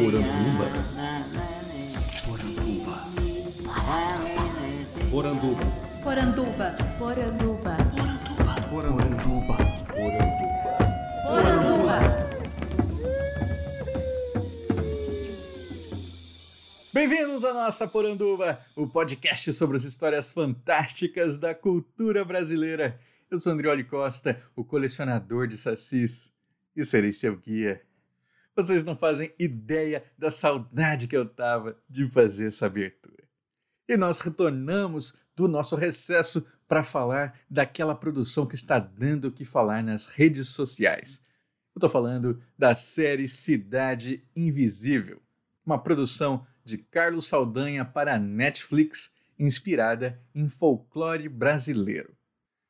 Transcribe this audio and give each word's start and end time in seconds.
Poranduba. 0.00 0.64
Poranduba. 5.10 5.60
Poranduba. 6.02 6.76
Poranduba. 6.98 7.76
Poranduba. 8.70 8.70
Poranduba. 8.70 9.56
Poranduba. 11.28 11.98
Bem-vindos 16.94 17.44
à 17.44 17.52
nossa 17.52 17.86
Poranduba, 17.86 18.58
o 18.74 18.86
podcast 18.86 19.52
sobre 19.52 19.76
as 19.76 19.84
histórias 19.84 20.32
fantásticas 20.32 21.36
da 21.36 21.54
cultura 21.54 22.24
brasileira. 22.24 22.98
Eu 23.30 23.38
sou 23.38 23.52
Andrioli 23.52 23.84
Costa, 23.84 24.40
o 24.56 24.64
colecionador 24.64 25.46
de 25.46 25.58
sacis, 25.58 26.32
e 26.74 26.82
serei 26.86 27.12
seu 27.12 27.36
guia. 27.36 27.82
Vocês 28.66 28.84
não 28.84 28.94
fazem 28.94 29.32
ideia 29.38 30.04
da 30.18 30.30
saudade 30.30 31.08
que 31.08 31.16
eu 31.16 31.26
tava 31.26 31.78
de 31.88 32.06
fazer 32.06 32.48
essa 32.48 32.66
abertura. 32.66 33.24
E 33.88 33.96
nós 33.96 34.20
retornamos 34.20 35.18
do 35.34 35.48
nosso 35.48 35.74
recesso 35.76 36.46
para 36.68 36.84
falar 36.84 37.38
daquela 37.48 37.94
produção 37.94 38.46
que 38.46 38.54
está 38.54 38.78
dando 38.78 39.28
o 39.28 39.32
que 39.32 39.46
falar 39.46 39.82
nas 39.82 40.06
redes 40.06 40.48
sociais. 40.48 41.24
Eu 41.74 41.78
estou 41.78 41.88
falando 41.88 42.42
da 42.58 42.74
série 42.74 43.28
Cidade 43.28 44.22
Invisível, 44.36 45.22
uma 45.64 45.82
produção 45.82 46.46
de 46.62 46.76
Carlos 46.76 47.28
Saldanha 47.28 47.84
para 47.84 48.16
a 48.16 48.18
Netflix, 48.18 49.14
inspirada 49.38 50.20
em 50.34 50.50
folclore 50.50 51.30
brasileiro. 51.30 52.14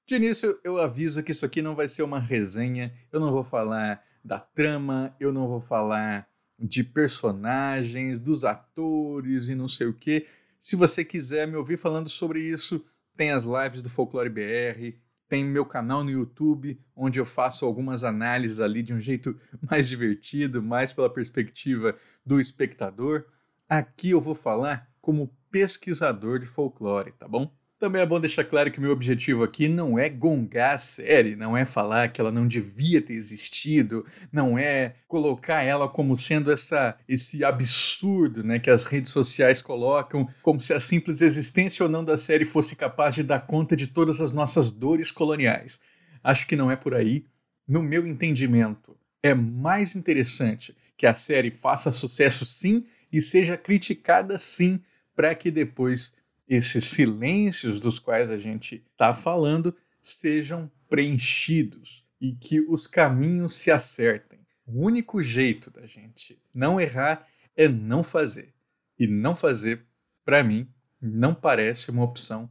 De 0.06 0.14
início, 0.14 0.58
eu 0.62 0.78
aviso 0.78 1.22
que 1.22 1.32
isso 1.32 1.44
aqui 1.44 1.60
não 1.60 1.74
vai 1.74 1.88
ser 1.88 2.04
uma 2.04 2.20
resenha, 2.20 2.94
eu 3.12 3.18
não 3.18 3.32
vou 3.32 3.42
falar 3.42 4.02
da 4.24 4.38
trama, 4.38 5.14
eu 5.18 5.32
não 5.32 5.48
vou 5.48 5.60
falar 5.60 6.28
de 6.58 6.84
personagens, 6.84 8.18
dos 8.18 8.44
atores 8.44 9.48
e 9.48 9.54
não 9.54 9.68
sei 9.68 9.86
o 9.86 9.94
que. 9.94 10.26
Se 10.58 10.76
você 10.76 11.04
quiser 11.04 11.48
me 11.48 11.56
ouvir 11.56 11.78
falando 11.78 12.08
sobre 12.08 12.40
isso, 12.40 12.84
tem 13.16 13.30
as 13.30 13.44
lives 13.44 13.82
do 13.82 13.88
Folclore 13.88 14.28
BR, 14.28 14.98
tem 15.28 15.44
meu 15.44 15.64
canal 15.64 16.02
no 16.02 16.10
YouTube, 16.10 16.78
onde 16.94 17.20
eu 17.20 17.24
faço 17.24 17.64
algumas 17.64 18.04
análises 18.04 18.60
ali 18.60 18.82
de 18.82 18.92
um 18.92 19.00
jeito 19.00 19.38
mais 19.70 19.88
divertido, 19.88 20.62
mais 20.62 20.92
pela 20.92 21.08
perspectiva 21.08 21.96
do 22.26 22.40
espectador. 22.40 23.24
Aqui 23.68 24.10
eu 24.10 24.20
vou 24.20 24.34
falar 24.34 24.90
como 25.00 25.34
pesquisador 25.50 26.38
de 26.40 26.46
folclore, 26.46 27.12
tá 27.12 27.26
bom? 27.26 27.54
Também 27.80 28.02
é 28.02 28.06
bom 28.06 28.20
deixar 28.20 28.44
claro 28.44 28.70
que 28.70 28.76
o 28.76 28.82
meu 28.82 28.92
objetivo 28.92 29.42
aqui 29.42 29.66
não 29.66 29.98
é 29.98 30.06
gongar 30.06 30.74
a 30.74 30.78
série, 30.78 31.34
não 31.34 31.56
é 31.56 31.64
falar 31.64 32.12
que 32.12 32.20
ela 32.20 32.30
não 32.30 32.46
devia 32.46 33.00
ter 33.00 33.14
existido, 33.14 34.04
não 34.30 34.58
é 34.58 34.96
colocar 35.08 35.62
ela 35.62 35.88
como 35.88 36.14
sendo 36.14 36.52
essa, 36.52 36.94
esse 37.08 37.42
absurdo 37.42 38.44
né, 38.44 38.58
que 38.58 38.68
as 38.68 38.84
redes 38.84 39.10
sociais 39.10 39.62
colocam, 39.62 40.28
como 40.42 40.60
se 40.60 40.74
a 40.74 40.78
simples 40.78 41.22
existência 41.22 41.82
ou 41.82 41.88
não 41.88 42.04
da 42.04 42.18
série 42.18 42.44
fosse 42.44 42.76
capaz 42.76 43.14
de 43.14 43.22
dar 43.22 43.46
conta 43.46 43.74
de 43.74 43.86
todas 43.86 44.20
as 44.20 44.30
nossas 44.30 44.70
dores 44.70 45.10
coloniais. 45.10 45.80
Acho 46.22 46.46
que 46.46 46.56
não 46.56 46.70
é 46.70 46.76
por 46.76 46.92
aí. 46.92 47.24
No 47.66 47.82
meu 47.82 48.06
entendimento, 48.06 48.94
é 49.22 49.32
mais 49.32 49.96
interessante 49.96 50.76
que 50.98 51.06
a 51.06 51.14
série 51.14 51.50
faça 51.50 51.90
sucesso 51.92 52.44
sim 52.44 52.84
e 53.10 53.22
seja 53.22 53.56
criticada 53.56 54.38
sim, 54.38 54.82
para 55.16 55.34
que 55.34 55.50
depois 55.50 56.12
esses 56.50 56.84
silêncios 56.86 57.78
dos 57.78 58.00
quais 58.00 58.28
a 58.28 58.36
gente 58.36 58.84
está 58.90 59.14
falando 59.14 59.72
sejam 60.02 60.68
preenchidos 60.88 62.04
e 62.20 62.32
que 62.32 62.60
os 62.60 62.88
caminhos 62.88 63.54
se 63.54 63.70
acertem. 63.70 64.40
O 64.66 64.84
único 64.84 65.22
jeito 65.22 65.70
da 65.70 65.86
gente 65.86 66.42
não 66.52 66.80
errar 66.80 67.24
é 67.56 67.68
não 67.68 68.02
fazer. 68.02 68.52
E 68.98 69.06
não 69.06 69.36
fazer, 69.36 69.86
para 70.24 70.42
mim, 70.42 70.68
não 71.00 71.32
parece 71.32 71.88
uma 71.88 72.02
opção 72.02 72.50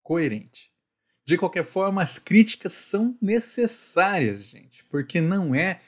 coerente. 0.00 0.70
De 1.24 1.36
qualquer 1.36 1.64
forma, 1.64 2.02
as 2.02 2.20
críticas 2.20 2.72
são 2.72 3.18
necessárias, 3.20 4.44
gente, 4.44 4.84
porque 4.84 5.20
não 5.20 5.54
é 5.54 5.80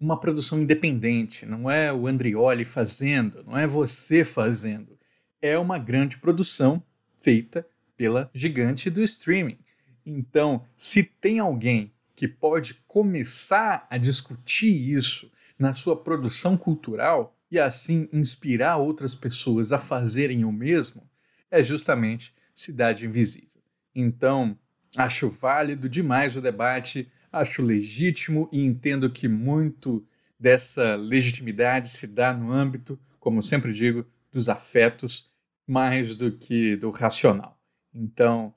uma 0.00 0.18
produção 0.18 0.60
independente, 0.60 1.44
não 1.44 1.70
é 1.70 1.92
o 1.92 2.06
Andrioli 2.06 2.64
fazendo, 2.64 3.44
não 3.44 3.56
é 3.56 3.66
você 3.66 4.24
fazendo. 4.24 4.98
É 5.40 5.58
uma 5.58 5.78
grande 5.78 6.18
produção 6.18 6.82
feita 7.22 7.66
pela 7.96 8.30
gigante 8.34 8.90
do 8.90 9.02
streaming. 9.02 9.58
Então, 10.04 10.64
se 10.76 11.02
tem 11.02 11.38
alguém 11.38 11.92
que 12.14 12.26
pode 12.26 12.74
começar 12.86 13.86
a 13.88 13.96
discutir 13.96 14.72
isso 14.72 15.30
na 15.58 15.74
sua 15.74 15.96
produção 15.96 16.56
cultural 16.56 17.36
e 17.50 17.58
assim 17.58 18.08
inspirar 18.12 18.76
outras 18.76 19.14
pessoas 19.14 19.72
a 19.72 19.78
fazerem 19.78 20.44
o 20.44 20.52
mesmo, 20.52 21.08
é 21.50 21.62
justamente 21.62 22.34
Cidade 22.54 23.06
Invisível. 23.06 23.48
Então, 23.94 24.58
acho 24.96 25.30
válido 25.30 25.88
demais 25.88 26.34
o 26.34 26.40
debate, 26.40 27.10
acho 27.30 27.62
legítimo 27.62 28.48
e 28.52 28.64
entendo 28.64 29.10
que 29.10 29.28
muito 29.28 30.04
dessa 30.38 30.96
legitimidade 30.96 31.88
se 31.88 32.06
dá 32.06 32.32
no 32.32 32.52
âmbito, 32.52 32.98
como 33.20 33.42
sempre 33.42 33.72
digo, 33.72 34.04
dos 34.32 34.48
afetos 34.48 35.30
mais 35.72 36.14
do 36.14 36.30
que 36.30 36.76
do 36.76 36.90
racional. 36.90 37.58
Então, 37.94 38.54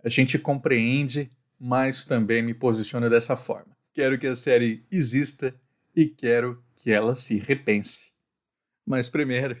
a 0.00 0.08
gente 0.08 0.38
compreende, 0.38 1.28
mas 1.58 2.04
também 2.04 2.40
me 2.40 2.54
posiciona 2.54 3.10
dessa 3.10 3.36
forma. 3.36 3.76
Quero 3.92 4.16
que 4.16 4.28
a 4.28 4.36
série 4.36 4.86
exista 4.88 5.52
e 5.94 6.06
quero 6.06 6.62
que 6.76 6.92
ela 6.92 7.16
se 7.16 7.36
repense. 7.36 8.12
Mas 8.86 9.08
primeiro, 9.08 9.60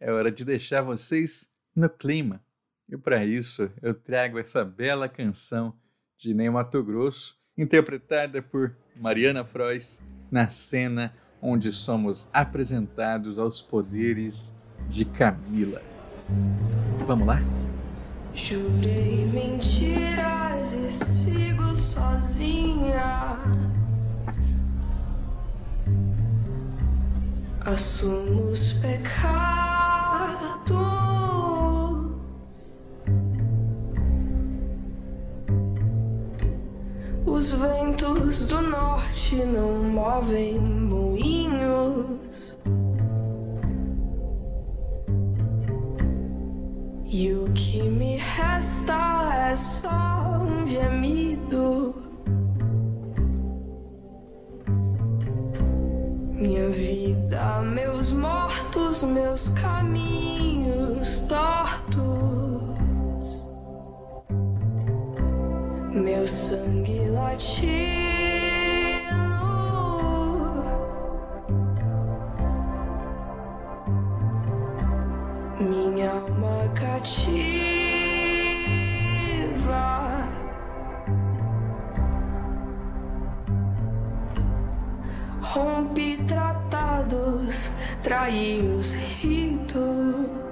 é 0.00 0.10
hora 0.10 0.32
de 0.32 0.44
deixar 0.44 0.82
vocês 0.82 1.48
no 1.74 1.88
clima. 1.88 2.44
E 2.88 2.96
para 2.96 3.24
isso, 3.24 3.70
eu 3.80 3.94
trago 3.94 4.36
essa 4.36 4.64
bela 4.64 5.08
canção 5.08 5.78
de 6.18 6.34
Ney 6.34 6.50
Mato 6.50 6.82
Grosso, 6.82 7.38
interpretada 7.56 8.42
por 8.42 8.76
Mariana 8.96 9.44
Frois, 9.44 10.02
na 10.28 10.48
cena 10.48 11.14
onde 11.40 11.70
somos 11.70 12.28
apresentados 12.32 13.38
aos 13.38 13.62
poderes 13.62 14.52
de 14.88 15.04
Camila. 15.04 15.99
Vamos 17.06 17.26
lá? 17.26 17.42
Jurei 18.34 19.26
mentiras 19.32 20.72
e 20.72 20.90
sigo 20.90 21.74
sozinha. 21.74 23.36
Assumo 27.60 28.50
os 28.50 28.72
pecados. 28.74 29.50
Os 37.26 37.52
ventos 37.52 38.46
do 38.46 38.60
norte 38.62 39.36
não 39.36 39.82
movem 39.84 40.58
moinhos. 40.58 42.52
E 47.12 47.32
o 47.32 47.50
que 47.54 47.82
me 47.82 48.18
resta 48.18 49.48
é 49.50 49.54
só 49.56 49.90
um 50.42 50.64
gemido. 50.64 51.92
Minha 56.34 56.70
vida, 56.70 57.62
meus 57.62 58.12
mortos, 58.12 59.02
meus 59.02 59.48
caminhos 59.48 61.18
tortos. 61.26 61.98
Meu 65.92 66.28
sangue 66.28 67.08
latino. 67.08 68.09
Rompi 85.54 86.18
tratados, 86.28 87.70
traí 88.02 88.60
os 88.78 88.92
ritos. 89.22 90.49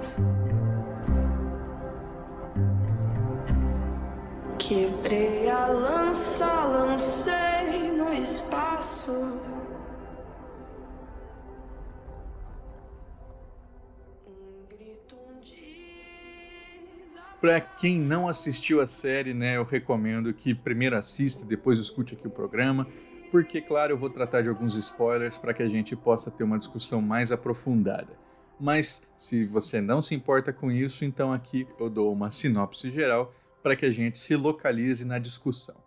Para 17.39 17.61
quem 17.61 17.99
não 17.99 18.27
assistiu 18.27 18.81
a 18.81 18.87
série, 18.87 19.33
né, 19.33 19.55
eu 19.55 19.63
recomendo 19.63 20.33
que 20.33 20.53
primeiro 20.53 20.97
assista, 20.97 21.45
depois 21.45 21.79
escute 21.79 22.13
aqui 22.13 22.27
o 22.27 22.31
programa, 22.31 22.85
porque, 23.31 23.61
claro, 23.61 23.93
eu 23.93 23.97
vou 23.97 24.09
tratar 24.09 24.41
de 24.41 24.49
alguns 24.49 24.75
spoilers 24.75 25.37
para 25.37 25.53
que 25.53 25.63
a 25.63 25.69
gente 25.69 25.95
possa 25.95 26.29
ter 26.29 26.43
uma 26.43 26.57
discussão 26.57 27.01
mais 27.01 27.31
aprofundada. 27.31 28.17
Mas 28.59 29.07
se 29.17 29.45
você 29.45 29.79
não 29.79 30.01
se 30.01 30.13
importa 30.13 30.51
com 30.51 30.69
isso, 30.69 31.05
então 31.05 31.31
aqui 31.31 31.65
eu 31.79 31.89
dou 31.89 32.11
uma 32.11 32.29
sinopse 32.29 32.91
geral 32.91 33.33
para 33.63 33.75
que 33.75 33.85
a 33.85 33.91
gente 33.91 34.17
se 34.17 34.35
localize 34.35 35.05
na 35.05 35.17
discussão. 35.17 35.81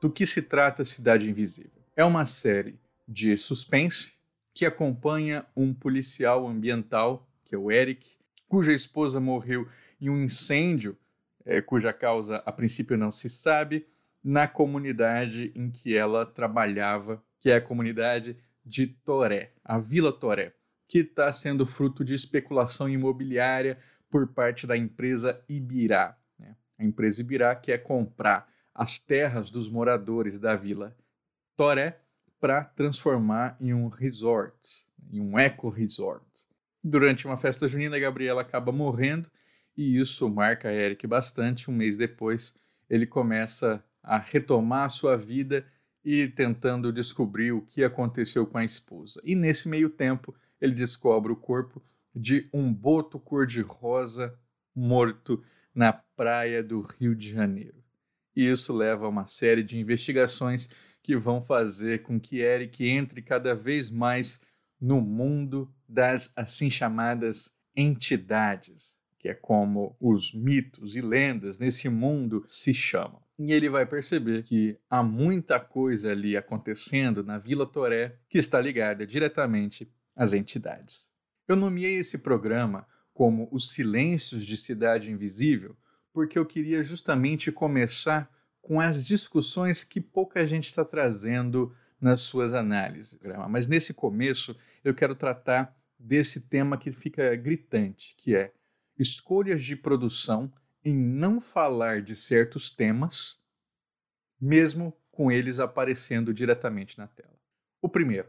Do 0.00 0.10
que 0.10 0.26
se 0.26 0.42
trata 0.42 0.84
Cidade 0.84 1.30
Invisível? 1.30 1.82
É 1.94 2.04
uma 2.04 2.24
série 2.24 2.78
de 3.06 3.36
suspense 3.36 4.14
que 4.52 4.66
acompanha 4.66 5.46
um 5.54 5.72
policial 5.72 6.46
ambiental, 6.48 7.28
que 7.44 7.54
é 7.54 7.58
o 7.58 7.70
Eric, 7.70 8.15
cuja 8.48 8.72
esposa 8.72 9.20
morreu 9.20 9.68
em 10.00 10.08
um 10.08 10.22
incêndio, 10.22 10.96
é, 11.44 11.60
cuja 11.60 11.92
causa 11.92 12.36
a 12.44 12.52
princípio 12.52 12.96
não 12.96 13.12
se 13.12 13.28
sabe, 13.28 13.86
na 14.22 14.48
comunidade 14.48 15.52
em 15.54 15.70
que 15.70 15.96
ela 15.96 16.26
trabalhava, 16.26 17.22
que 17.38 17.50
é 17.50 17.56
a 17.56 17.60
comunidade 17.60 18.36
de 18.64 18.88
Toré, 18.88 19.52
a 19.64 19.78
Vila 19.78 20.12
Toré, 20.12 20.52
que 20.88 20.98
está 20.98 21.30
sendo 21.30 21.64
fruto 21.64 22.04
de 22.04 22.14
especulação 22.14 22.88
imobiliária 22.88 23.78
por 24.10 24.26
parte 24.28 24.66
da 24.66 24.76
empresa 24.76 25.40
Ibirá. 25.48 26.18
Né? 26.38 26.56
A 26.78 26.84
empresa 26.84 27.20
Ibirá 27.20 27.54
quer 27.54 27.78
comprar 27.78 28.48
as 28.74 28.98
terras 28.98 29.48
dos 29.48 29.70
moradores 29.70 30.40
da 30.40 30.56
Vila 30.56 30.96
Toré 31.56 32.00
para 32.40 32.64
transformar 32.64 33.56
em 33.60 33.72
um 33.72 33.88
resort, 33.88 34.84
em 35.10 35.20
um 35.20 35.38
eco-resort. 35.38 36.25
Durante 36.88 37.26
uma 37.26 37.36
festa 37.36 37.66
junina, 37.66 37.98
Gabriela 37.98 38.42
acaba 38.42 38.70
morrendo 38.70 39.28
e 39.76 39.98
isso 39.98 40.30
marca 40.30 40.72
Eric 40.72 41.04
bastante. 41.04 41.68
Um 41.68 41.74
mês 41.74 41.96
depois, 41.96 42.56
ele 42.88 43.04
começa 43.04 43.84
a 44.00 44.18
retomar 44.18 44.84
a 44.84 44.88
sua 44.88 45.16
vida 45.16 45.66
e 46.04 46.28
tentando 46.28 46.92
descobrir 46.92 47.50
o 47.50 47.60
que 47.60 47.82
aconteceu 47.82 48.46
com 48.46 48.58
a 48.58 48.64
esposa. 48.64 49.20
E 49.24 49.34
nesse 49.34 49.68
meio 49.68 49.90
tempo, 49.90 50.32
ele 50.60 50.74
descobre 50.74 51.32
o 51.32 51.36
corpo 51.36 51.82
de 52.14 52.48
um 52.54 52.72
boto 52.72 53.18
cor-de-rosa 53.18 54.38
morto 54.72 55.42
na 55.74 55.92
praia 55.92 56.62
do 56.62 56.82
Rio 56.82 57.16
de 57.16 57.32
Janeiro. 57.32 57.82
E 58.36 58.48
isso 58.48 58.72
leva 58.72 59.06
a 59.06 59.08
uma 59.08 59.26
série 59.26 59.64
de 59.64 59.76
investigações 59.76 60.68
que 61.02 61.16
vão 61.16 61.42
fazer 61.42 62.02
com 62.02 62.20
que 62.20 62.38
Eric 62.38 62.88
entre 62.88 63.22
cada 63.22 63.56
vez 63.56 63.90
mais 63.90 64.45
no 64.80 65.00
mundo 65.00 65.72
das 65.88 66.32
assim 66.36 66.70
chamadas 66.70 67.54
entidades, 67.76 68.96
que 69.18 69.28
é 69.28 69.34
como 69.34 69.96
os 70.00 70.32
mitos 70.32 70.96
e 70.96 71.00
lendas 71.00 71.58
nesse 71.58 71.88
mundo 71.88 72.44
se 72.46 72.72
chamam. 72.72 73.20
E 73.38 73.52
ele 73.52 73.68
vai 73.68 73.84
perceber 73.84 74.42
que 74.42 74.78
há 74.88 75.02
muita 75.02 75.60
coisa 75.60 76.10
ali 76.10 76.36
acontecendo 76.36 77.22
na 77.22 77.38
Vila 77.38 77.66
Toré 77.66 78.18
que 78.28 78.38
está 78.38 78.60
ligada 78.60 79.06
diretamente 79.06 79.92
às 80.14 80.32
entidades. 80.32 81.12
Eu 81.46 81.56
nomeei 81.56 81.96
esse 81.96 82.18
programa 82.18 82.86
como 83.12 83.48
Os 83.52 83.70
Silêncios 83.70 84.46
de 84.46 84.56
Cidade 84.56 85.10
Invisível 85.10 85.76
porque 86.16 86.38
eu 86.38 86.46
queria 86.46 86.82
justamente 86.82 87.52
começar 87.52 88.30
com 88.62 88.80
as 88.80 89.06
discussões 89.06 89.84
que 89.84 90.00
pouca 90.00 90.46
gente 90.46 90.64
está 90.66 90.82
trazendo 90.82 91.74
nas 92.06 92.20
suas 92.20 92.54
análises. 92.54 93.18
Mas 93.50 93.66
nesse 93.66 93.92
começo 93.92 94.56
eu 94.84 94.94
quero 94.94 95.14
tratar 95.14 95.76
desse 95.98 96.48
tema 96.48 96.78
que 96.78 96.92
fica 96.92 97.34
gritante, 97.34 98.14
que 98.16 98.34
é 98.34 98.52
escolhas 98.98 99.62
de 99.64 99.74
produção 99.74 100.52
em 100.84 100.96
não 100.96 101.40
falar 101.40 102.00
de 102.00 102.14
certos 102.14 102.70
temas, 102.70 103.42
mesmo 104.40 104.96
com 105.10 105.32
eles 105.32 105.58
aparecendo 105.58 106.32
diretamente 106.32 106.96
na 106.96 107.08
tela. 107.08 107.36
O 107.82 107.88
primeiro, 107.88 108.28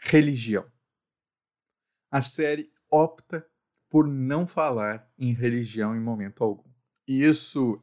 religião. 0.00 0.66
A 2.10 2.22
série 2.22 2.72
opta 2.90 3.46
por 3.90 4.06
não 4.08 4.46
falar 4.46 5.12
em 5.18 5.34
religião 5.34 5.94
em 5.94 6.00
momento 6.00 6.42
algum. 6.42 6.70
E 7.06 7.22
isso 7.22 7.82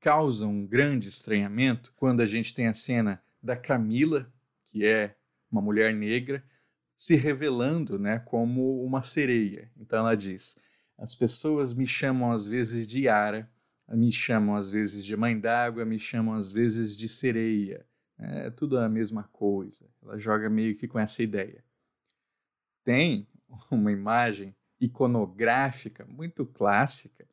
causa 0.00 0.46
um 0.46 0.66
grande 0.66 1.08
estranhamento 1.08 1.92
quando 1.94 2.20
a 2.20 2.26
gente 2.26 2.54
tem 2.54 2.66
a 2.66 2.74
cena 2.74 3.22
da 3.42 3.56
Camila, 3.56 4.32
que 4.66 4.84
é 4.84 5.16
uma 5.50 5.60
mulher 5.60 5.94
negra, 5.94 6.44
se 6.96 7.14
revelando 7.14 7.98
né, 7.98 8.18
como 8.18 8.82
uma 8.84 9.02
sereia. 9.02 9.70
Então 9.76 10.00
ela 10.00 10.16
diz: 10.16 10.60
as 10.96 11.14
pessoas 11.14 11.72
me 11.72 11.86
chamam 11.86 12.32
às 12.32 12.46
vezes 12.46 12.86
de 12.86 13.02
Yara, 13.02 13.50
me 13.88 14.12
chamam 14.12 14.56
às 14.56 14.68
vezes 14.68 15.04
de 15.04 15.16
mãe 15.16 15.38
d'água, 15.38 15.84
me 15.84 15.98
chamam 15.98 16.34
às 16.34 16.50
vezes 16.50 16.96
de 16.96 17.08
sereia. 17.08 17.86
É 18.18 18.50
tudo 18.50 18.78
a 18.78 18.88
mesma 18.88 19.22
coisa. 19.22 19.88
Ela 20.02 20.18
joga 20.18 20.50
meio 20.50 20.76
que 20.76 20.88
com 20.88 20.98
essa 20.98 21.22
ideia. 21.22 21.64
Tem 22.84 23.28
uma 23.70 23.92
imagem 23.92 24.54
iconográfica 24.80 26.04
muito 26.04 26.44
clássica 26.44 27.26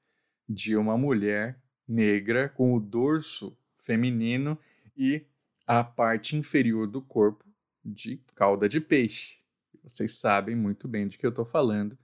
de 0.48 0.78
uma 0.78 0.98
mulher 0.98 1.60
negra 1.88 2.50
com 2.50 2.74
o 2.76 2.80
dorso 2.80 3.58
feminino 3.80 4.58
e 4.96 5.26
a 5.66 5.84
parte 5.84 6.36
inferior 6.36 6.88
do 6.88 7.02
corpo 7.02 7.46
de 7.84 8.18
cauda 8.36 8.68
de 8.70 8.80
peixe. 8.80 9.40
Vocês 9.84 10.16
sabem 10.16 10.56
muito 10.56 10.88
bem 10.88 11.08
de 11.08 11.18
que 11.18 11.26
eu 11.26 11.30
estou 11.30 11.46
falando, 11.46 11.98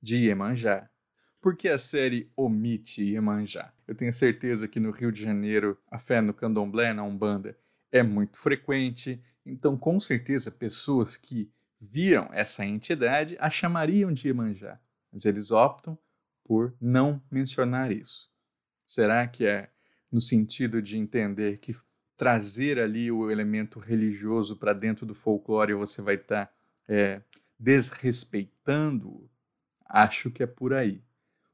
de 0.00 0.16
Iemanjá. 0.16 0.90
Por 1.40 1.56
que 1.56 1.68
a 1.68 1.78
série 1.78 2.30
omite 2.36 3.02
Iemanjá? 3.02 3.72
Eu 3.86 3.94
tenho 3.94 4.12
certeza 4.12 4.66
que 4.66 4.80
no 4.80 4.90
Rio 4.90 5.12
de 5.12 5.22
Janeiro 5.22 5.78
a 5.88 5.98
fé 5.98 6.20
no 6.20 6.34
candomblé, 6.34 6.92
na 6.92 7.04
Umbanda, 7.04 7.56
é 7.92 8.02
muito 8.02 8.36
frequente, 8.36 9.22
então 9.46 9.76
com 9.76 9.98
certeza 10.00 10.50
pessoas 10.50 11.16
que 11.16 11.50
viram 11.80 12.28
essa 12.32 12.66
entidade 12.66 13.36
a 13.38 13.48
chamariam 13.48 14.12
de 14.12 14.28
Iemanjá, 14.28 14.80
mas 15.12 15.24
eles 15.24 15.50
optam 15.50 15.96
por 16.44 16.76
não 16.80 17.22
mencionar 17.30 17.92
isso. 17.92 18.30
Será 18.86 19.26
que 19.28 19.46
é 19.46 19.70
no 20.10 20.20
sentido 20.20 20.82
de 20.82 20.98
entender 20.98 21.58
que 21.58 21.74
trazer 22.18 22.80
ali 22.80 23.12
o 23.12 23.30
elemento 23.30 23.78
religioso 23.78 24.56
para 24.56 24.72
dentro 24.72 25.06
do 25.06 25.14
folclore 25.14 25.72
você 25.72 26.02
vai 26.02 26.16
estar 26.16 26.46
tá, 26.46 26.52
é, 26.88 27.22
desrespeitando? 27.56 29.30
Acho 29.86 30.28
que 30.28 30.42
é 30.42 30.46
por 30.46 30.74
aí 30.74 31.00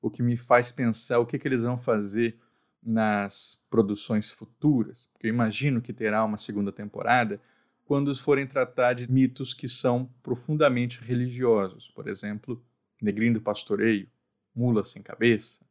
o 0.01 0.11
que 0.11 0.23
me 0.23 0.37
faz 0.39 0.73
pensar 0.73 1.19
o 1.19 1.27
que, 1.27 1.39
que 1.39 1.47
eles 1.47 1.63
vão 1.63 1.79
fazer 1.79 2.39
nas 2.83 3.63
produções 3.71 4.31
futuras, 4.31 5.07
porque 5.13 5.27
eu 5.27 5.31
imagino 5.31 5.81
que 5.81 5.93
terá 5.93 6.25
uma 6.25 6.37
segunda 6.37 6.73
temporada 6.73 7.41
quando 7.85 8.15
forem 8.17 8.47
tratar 8.47 8.95
de 8.95 9.11
mitos 9.11 9.53
que 9.53 9.69
são 9.69 10.11
profundamente 10.23 11.01
religiosos, 11.03 11.89
por 11.89 12.09
exemplo, 12.09 12.63
Negrinho 13.01 13.35
do 13.35 13.41
Pastoreio, 13.41 14.09
Mula 14.55 14.85
Sem 14.85 15.03
Cabeça. 15.03 15.64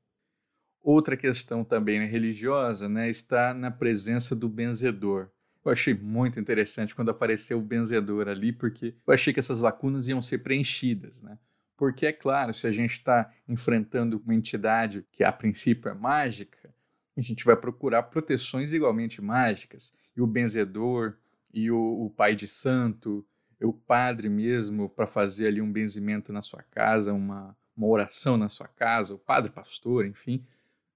Outra 0.84 1.16
questão 1.16 1.64
também 1.64 2.06
religiosa 2.06 2.90
né, 2.90 3.10
está 3.10 3.54
na 3.54 3.72
presença 3.72 4.36
do 4.36 4.50
benzedor. 4.50 5.30
Eu 5.64 5.72
achei 5.72 5.94
muito 5.94 6.42
interessante 6.42 6.94
quando 6.94 7.10
apareceu 7.10 7.58
o 7.58 7.62
benzedor 7.62 8.28
ali, 8.28 8.52
porque 8.52 8.94
eu 9.08 9.14
achei 9.14 9.34
que 9.34 9.40
essas 9.40 9.62
lacunas 9.62 10.10
iam 10.10 10.22
ser 10.22 10.40
preenchidas. 10.40 11.22
Né? 11.22 11.40
Porque, 11.78 12.06
é 12.06 12.12
claro, 12.12 12.54
se 12.54 12.68
a 12.68 12.72
gente 12.72 12.92
está 12.92 13.32
enfrentando 13.48 14.22
uma 14.26 14.36
entidade 14.36 15.06
que 15.10 15.24
a 15.24 15.32
princípio 15.32 15.90
é 15.90 15.94
mágica, 15.94 16.74
a 17.16 17.22
gente 17.22 17.46
vai 17.46 17.56
procurar 17.56 18.04
proteções 18.04 18.74
igualmente 18.74 19.22
mágicas. 19.22 19.94
E 20.18 20.22
o 20.22 20.28
benzedor, 20.28 21.16
e 21.54 21.72
o, 21.72 22.06
o 22.06 22.10
pai 22.10 22.36
de 22.36 22.48
santo, 22.48 23.26
e 23.60 23.66
o 23.66 23.72
padre 23.72 24.28
mesmo, 24.28 24.90
para 24.90 25.08
fazer 25.08 25.48
ali 25.48 25.62
um 25.62 25.72
benzimento 25.72 26.34
na 26.34 26.42
sua 26.42 26.62
casa, 26.64 27.14
uma, 27.14 27.56
uma 27.78 27.88
oração 27.88 28.36
na 28.36 28.50
sua 28.50 28.68
casa, 28.68 29.16
o 29.16 29.20
padre 29.20 29.50
pastor, 29.50 30.06
enfim. 30.06 30.44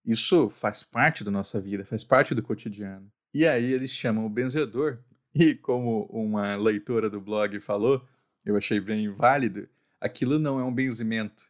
Isso 0.08 0.50
faz 0.50 0.84
parte 0.84 1.22
da 1.22 1.30
nossa 1.30 1.60
vida, 1.60 1.84
faz 1.86 2.02
parte 2.02 2.34
do 2.34 2.42
cotidiano. 2.42 3.12
E 3.34 3.46
aí 3.46 3.74
eles 3.74 3.92
chamam 3.92 4.26
o 4.26 4.30
benzedor, 4.30 5.00
e 5.36 5.54
como 5.54 6.06
uma 6.06 6.56
leitora 6.56 7.10
do 7.10 7.20
blog 7.20 7.60
falou, 7.60 8.08
eu 8.46 8.56
achei 8.56 8.80
bem 8.80 9.10
válido, 9.10 9.68
aquilo 10.00 10.40
não 10.40 10.58
é 10.62 10.64
um 10.64 10.74
benzimento, 10.74 11.44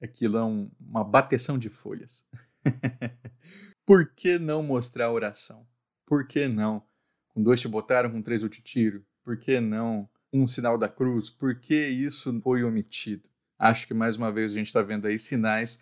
aquilo 0.00 0.36
é 0.36 0.44
um, 0.44 0.70
uma 0.78 1.02
bateção 1.02 1.58
de 1.58 1.70
folhas. 1.70 2.28
Por 3.86 4.06
que 4.14 4.38
não 4.38 4.62
mostrar 4.62 5.10
oração? 5.10 5.66
Por 6.04 6.26
que 6.26 6.46
não? 6.46 6.84
Com 7.28 7.42
dois 7.42 7.60
te 7.62 7.66
botaram, 7.66 8.10
com 8.10 8.20
três 8.20 8.42
eu 8.42 8.48
te 8.48 8.62
tiro. 8.62 9.04
Por 9.24 9.38
que 9.38 9.58
não 9.58 10.08
um 10.30 10.46
sinal 10.46 10.76
da 10.76 10.88
cruz? 10.88 11.30
Por 11.30 11.54
que 11.58 11.74
isso 11.88 12.40
foi 12.42 12.62
omitido? 12.62 13.28
Acho 13.58 13.86
que 13.86 13.94
mais 13.94 14.16
uma 14.16 14.30
vez 14.30 14.52
a 14.52 14.54
gente 14.56 14.66
está 14.66 14.82
vendo 14.82 15.06
aí 15.06 15.18
sinais 15.18 15.80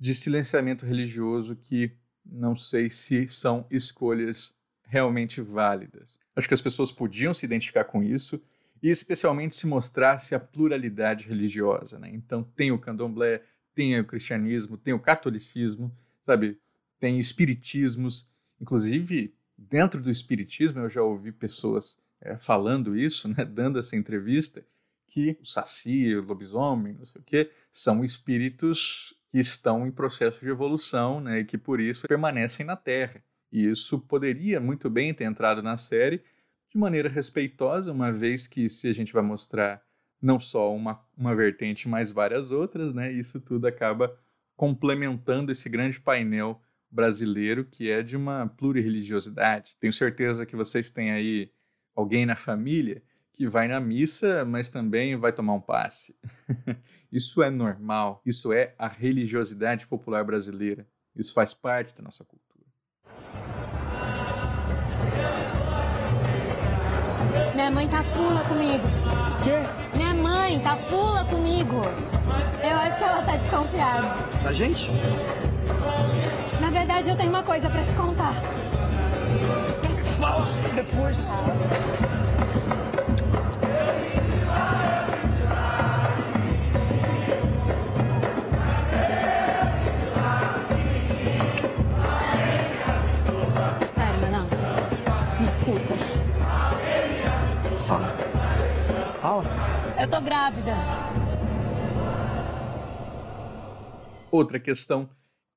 de 0.00 0.14
silenciamento 0.14 0.86
religioso 0.86 1.54
que 1.54 1.92
não 2.24 2.56
sei 2.56 2.90
se 2.90 3.28
são 3.28 3.66
escolhas 3.70 4.54
realmente 4.82 5.42
válidas. 5.42 6.18
Acho 6.34 6.48
que 6.48 6.54
as 6.54 6.60
pessoas 6.60 6.90
podiam 6.90 7.34
se 7.34 7.44
identificar 7.44 7.84
com 7.84 8.02
isso 8.02 8.42
e 8.82 8.88
especialmente 8.88 9.54
se 9.54 9.66
mostrasse 9.66 10.34
a 10.34 10.40
pluralidade 10.40 11.28
religiosa. 11.28 11.98
Né? 11.98 12.10
Então 12.14 12.42
tem 12.42 12.72
o 12.72 12.78
candomblé, 12.78 13.42
tem 13.74 14.00
o 14.00 14.04
cristianismo, 14.04 14.78
tem 14.78 14.94
o 14.94 14.98
catolicismo, 14.98 15.94
sabe? 16.24 16.58
Tem 16.98 17.20
espiritismos, 17.20 18.28
inclusive 18.60 19.34
dentro 19.56 20.00
do 20.00 20.10
espiritismo 20.10 20.80
eu 20.80 20.88
já 20.88 21.02
ouvi 21.02 21.30
pessoas 21.30 21.98
é, 22.20 22.36
falando 22.36 22.96
isso, 22.96 23.28
né, 23.28 23.44
dando 23.46 23.78
essa 23.78 23.96
entrevista, 23.96 24.64
que 25.06 25.36
o 25.40 25.44
saci, 25.44 26.14
o 26.14 26.22
lobisomem, 26.22 26.94
não 26.94 27.04
sei 27.04 27.20
o 27.20 27.24
quê, 27.24 27.50
são 27.72 28.04
espíritos 28.04 29.14
que 29.30 29.38
estão 29.38 29.86
em 29.86 29.90
processo 29.90 30.40
de 30.40 30.48
evolução 30.48 31.20
né, 31.20 31.40
e 31.40 31.44
que 31.44 31.56
por 31.56 31.80
isso 31.80 32.06
permanecem 32.08 32.66
na 32.66 32.76
Terra. 32.76 33.22
E 33.52 33.66
isso 33.66 34.00
poderia 34.06 34.60
muito 34.60 34.90
bem 34.90 35.14
ter 35.14 35.24
entrado 35.24 35.62
na 35.62 35.76
série 35.76 36.22
de 36.68 36.78
maneira 36.78 37.08
respeitosa, 37.08 37.92
uma 37.92 38.12
vez 38.12 38.46
que 38.46 38.68
se 38.68 38.88
a 38.88 38.92
gente 38.92 39.12
vai 39.12 39.22
mostrar 39.22 39.82
não 40.20 40.38
só 40.38 40.74
uma, 40.74 41.00
uma 41.16 41.34
vertente, 41.34 41.88
mas 41.88 42.12
várias 42.12 42.50
outras, 42.50 42.92
né, 42.92 43.10
isso 43.10 43.40
tudo 43.40 43.66
acaba 43.66 44.16
complementando 44.54 45.50
esse 45.50 45.68
grande 45.68 45.98
painel 45.98 46.60
brasileiro 46.90 47.64
que 47.64 47.90
é 47.90 48.02
de 48.02 48.16
uma 48.16 48.48
plurireligiosidade. 48.48 49.76
Tenho 49.80 49.92
certeza 49.92 50.44
que 50.44 50.56
vocês 50.56 50.90
têm 50.90 51.10
aí 51.10 51.50
alguém 51.94 52.26
na 52.26 52.36
família 52.36 53.02
que 53.32 53.46
vai 53.46 53.68
na 53.68 53.80
missa, 53.80 54.44
mas 54.44 54.70
também 54.70 55.16
vai 55.16 55.32
tomar 55.32 55.54
um 55.54 55.60
passe. 55.60 56.16
isso 57.12 57.42
é 57.42 57.50
normal, 57.50 58.20
isso 58.24 58.52
é 58.52 58.74
a 58.78 58.88
religiosidade 58.88 59.86
popular 59.86 60.24
brasileira. 60.24 60.86
Isso 61.16 61.32
faz 61.32 61.52
parte 61.52 61.94
da 61.96 62.02
nossa 62.02 62.24
cultura. 62.24 62.50
Minha 67.54 67.70
mãe 67.70 67.88
tá 67.88 68.02
fula 68.02 68.42
comigo. 68.44 68.84
Quê? 69.44 69.96
Minha 69.96 70.14
mãe 70.14 70.60
tá 70.60 70.76
fula 70.76 71.24
comigo. 71.24 71.82
Eu 72.62 72.76
acho 72.76 72.98
que 72.98 73.04
ela 73.04 73.22
tá 73.22 73.36
desconfiada. 73.36 74.08
Da 74.42 74.52
gente? 74.52 74.88
Na 76.60 76.70
verdade, 76.70 77.10
eu 77.10 77.16
tenho 77.16 77.30
uma 77.30 77.42
coisa 77.42 77.68
pra 77.68 77.84
te 77.84 77.94
contar. 77.94 78.34
Fala 80.18 80.46
depois. 80.74 81.28
Fala. 99.20 99.44
Eu 100.00 100.08
tô 100.08 100.18
grávida. 100.22 100.74
Outra 104.30 104.58
questão 104.58 105.10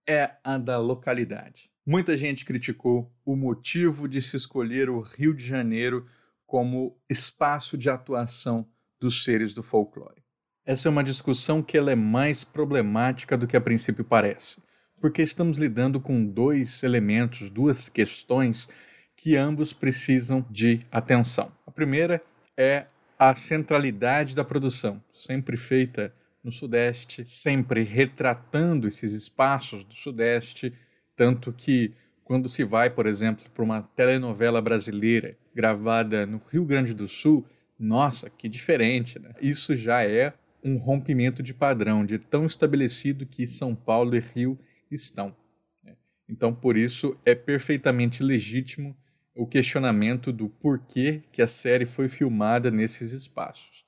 é 0.06 0.32
a 0.44 0.58
da 0.58 0.78
localidade. 0.78 1.70
Muita 1.86 2.18
gente 2.18 2.44
criticou 2.44 3.10
o 3.26 3.38
motivo 3.38 4.10
de 4.10 4.22
se 4.22 4.36
escolher 4.36 4.90
o 4.90 5.00
Rio 5.00 5.34
de 5.34 5.46
Janeiro 5.46 6.06
como 6.46 6.98
espaço 7.10 7.78
de 7.78 7.90
atuação 7.90 8.68
dos 9.00 9.24
seres 9.24 9.54
do 9.54 9.64
folclore. 9.64 10.22
Essa 10.66 10.90
é 10.90 10.92
uma 10.92 11.04
discussão 11.04 11.64
que 11.64 11.78
ela 11.78 11.92
é 11.92 11.96
mais 11.96 12.44
problemática 12.44 13.38
do 13.38 13.48
que 13.48 13.56
a 13.56 13.62
princípio 13.62 14.04
parece, 14.04 14.62
porque 15.00 15.22
estamos 15.22 15.58
lidando 15.58 16.02
com 16.02 16.26
dois 16.26 16.84
elementos, 16.84 17.50
duas 17.50 17.88
questões 17.88 18.68
que 19.16 19.38
ambos 19.38 19.72
precisam 19.72 20.46
de 20.50 20.80
atenção. 20.92 21.50
A 21.66 21.72
primeira 21.72 22.22
é 22.58 22.88
a 23.18 23.36
centralidade 23.36 24.36
da 24.36 24.44
produção, 24.44 25.02
sempre 25.14 25.58
feita 25.58 26.14
no 26.44 26.52
Sudeste, 26.52 27.26
sempre 27.26 27.84
retratando 27.84 28.88
esses 28.88 29.14
espaços 29.14 29.84
do 29.84 29.94
Sudeste, 29.94 30.74
tanto 31.16 31.54
que 31.54 31.94
quando 32.24 32.50
se 32.50 32.64
vai, 32.64 32.90
por 32.90 33.06
exemplo, 33.06 33.46
para 33.54 33.64
uma 33.64 33.82
telenovela 33.82 34.62
brasileira 34.62 35.38
gravada 35.54 36.26
no 36.26 36.42
Rio 36.52 36.66
Grande 36.66 36.94
do 36.94 37.08
Sul, 37.08 37.46
nossa, 37.80 38.30
que 38.30 38.50
diferente, 38.50 39.20
né? 39.20 39.34
Isso 39.42 39.76
já 39.76 40.04
é 40.04 40.34
um 40.64 40.78
rompimento 40.78 41.44
de 41.44 41.54
padrão, 41.54 42.06
de 42.06 42.18
tão 42.18 42.46
estabelecido 42.46 43.26
que 43.26 43.46
São 43.46 43.76
Paulo 43.76 44.16
e 44.16 44.20
Rio 44.20 44.58
estão. 44.90 45.36
né? 45.84 45.96
Então, 46.28 46.54
por 46.54 46.78
isso, 46.78 47.18
é 47.26 47.36
perfeitamente 47.36 48.24
legítimo 48.24 48.96
o 49.36 49.48
questionamento 49.48 50.32
do 50.32 50.50
porquê 50.50 51.24
que 51.32 51.42
a 51.42 51.48
série 51.48 51.86
foi 51.86 52.08
filmada 52.08 52.70
nesses 52.70 53.12
espaços. 53.12 53.86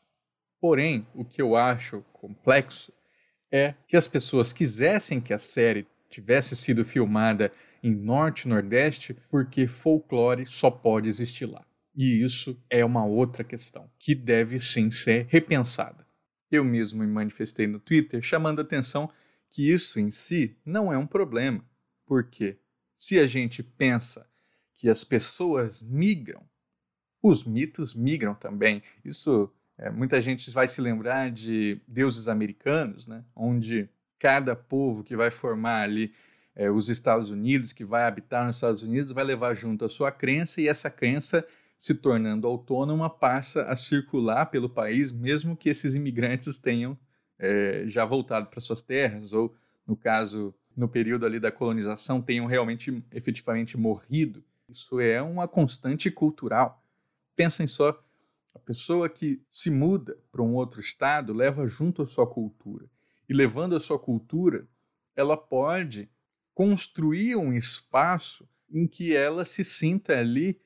Porém, 0.59 1.07
o 1.13 1.23
que 1.23 1.41
eu 1.41 1.55
acho 1.55 2.01
complexo 2.13 2.91
é 3.51 3.75
que 3.87 3.95
as 3.95 4.07
pessoas 4.07 4.51
quisessem 4.51 5.21
que 5.21 5.33
a 5.33 5.37
série 5.37 5.85
tivesse 6.09 6.55
sido 6.55 6.83
filmada 6.83 7.51
em 7.83 7.93
Norte 7.93 8.45
e 8.45 8.47
Nordeste 8.47 9.15
porque 9.29 9.67
folclore 9.67 10.45
só 10.45 10.71
pode 10.71 11.07
existir 11.07 11.45
lá. 11.45 11.65
E 11.95 12.23
isso 12.23 12.59
é 12.69 12.83
uma 12.83 13.05
outra 13.05 13.43
questão 13.43 13.89
que 13.99 14.15
deve 14.15 14.59
sim 14.59 14.89
ser 14.89 15.27
repensada. 15.29 16.05
Eu 16.51 16.63
mesmo 16.63 17.03
me 17.03 17.07
manifestei 17.07 17.67
no 17.67 17.79
Twitter 17.79 18.21
chamando 18.21 18.59
a 18.59 18.63
atenção 18.63 19.09
que 19.51 19.71
isso 19.71 19.99
em 19.99 20.11
si 20.11 20.57
não 20.65 20.91
é 20.91 20.97
um 20.97 21.07
problema, 21.07 21.63
porque 22.05 22.57
se 22.95 23.19
a 23.19 23.27
gente 23.27 23.63
pensa 23.63 24.27
que 24.75 24.89
as 24.89 25.03
pessoas 25.03 25.81
migram, 25.81 26.43
os 27.21 27.43
mitos 27.43 27.95
migram 27.95 28.35
também. 28.35 28.83
Isso 29.03 29.51
é, 29.77 29.89
muita 29.89 30.21
gente 30.21 30.49
vai 30.51 30.67
se 30.67 30.79
lembrar 30.79 31.31
de 31.31 31.81
deuses 31.87 32.27
americanos, 32.27 33.07
né? 33.07 33.23
onde 33.35 33.89
cada 34.19 34.55
povo 34.55 35.03
que 35.03 35.15
vai 35.15 35.31
formar 35.31 35.81
ali 35.81 36.13
é, 36.55 36.71
os 36.71 36.89
Estados 36.89 37.29
Unidos, 37.29 37.73
que 37.73 37.83
vai 37.83 38.03
habitar 38.03 38.45
nos 38.45 38.57
Estados 38.57 38.81
Unidos, 38.81 39.11
vai 39.11 39.23
levar 39.23 39.53
junto 39.53 39.83
a 39.83 39.89
sua 39.89 40.11
crença 40.11 40.61
e 40.61 40.67
essa 40.67 40.89
crença, 40.89 41.45
se 41.77 41.93
tornando 41.93 42.47
autônoma, 42.47 43.09
passa 43.09 43.63
a 43.63 43.75
circular 43.75 44.45
pelo 44.45 44.69
país, 44.69 45.11
mesmo 45.11 45.57
que 45.57 45.69
esses 45.69 45.93
imigrantes 45.93 46.57
tenham 46.57 46.97
é, 47.37 47.83
já 47.87 48.05
voltado 48.05 48.47
para 48.47 48.61
suas 48.61 48.81
terras, 48.81 49.33
ou, 49.33 49.53
no 49.85 49.97
caso, 49.97 50.55
no 50.75 50.87
período 50.87 51.25
ali 51.25 51.39
da 51.39 51.51
colonização, 51.51 52.21
tenham 52.21 52.45
realmente, 52.45 53.03
efetivamente 53.11 53.77
morrido. 53.77 54.41
Isso 54.69 54.99
é 54.99 55.21
uma 55.21 55.47
constante 55.47 56.09
cultural. 56.09 56.83
Pensem 57.35 57.67
só, 57.67 58.01
a 58.53 58.59
pessoa 58.59 59.09
que 59.09 59.41
se 59.51 59.69
muda 59.69 60.17
para 60.31 60.41
um 60.41 60.55
outro 60.55 60.79
estado 60.79 61.33
leva 61.33 61.67
junto 61.67 62.01
a 62.01 62.07
sua 62.07 62.25
cultura. 62.25 62.89
E 63.27 63.33
levando 63.33 63.75
a 63.75 63.79
sua 63.79 63.99
cultura, 63.99 64.67
ela 65.15 65.35
pode 65.35 66.09
construir 66.53 67.35
um 67.35 67.53
espaço 67.53 68.47
em 68.71 68.87
que 68.87 69.15
ela 69.15 69.45
se 69.45 69.63
sinta 69.63 70.17
ali 70.17 70.59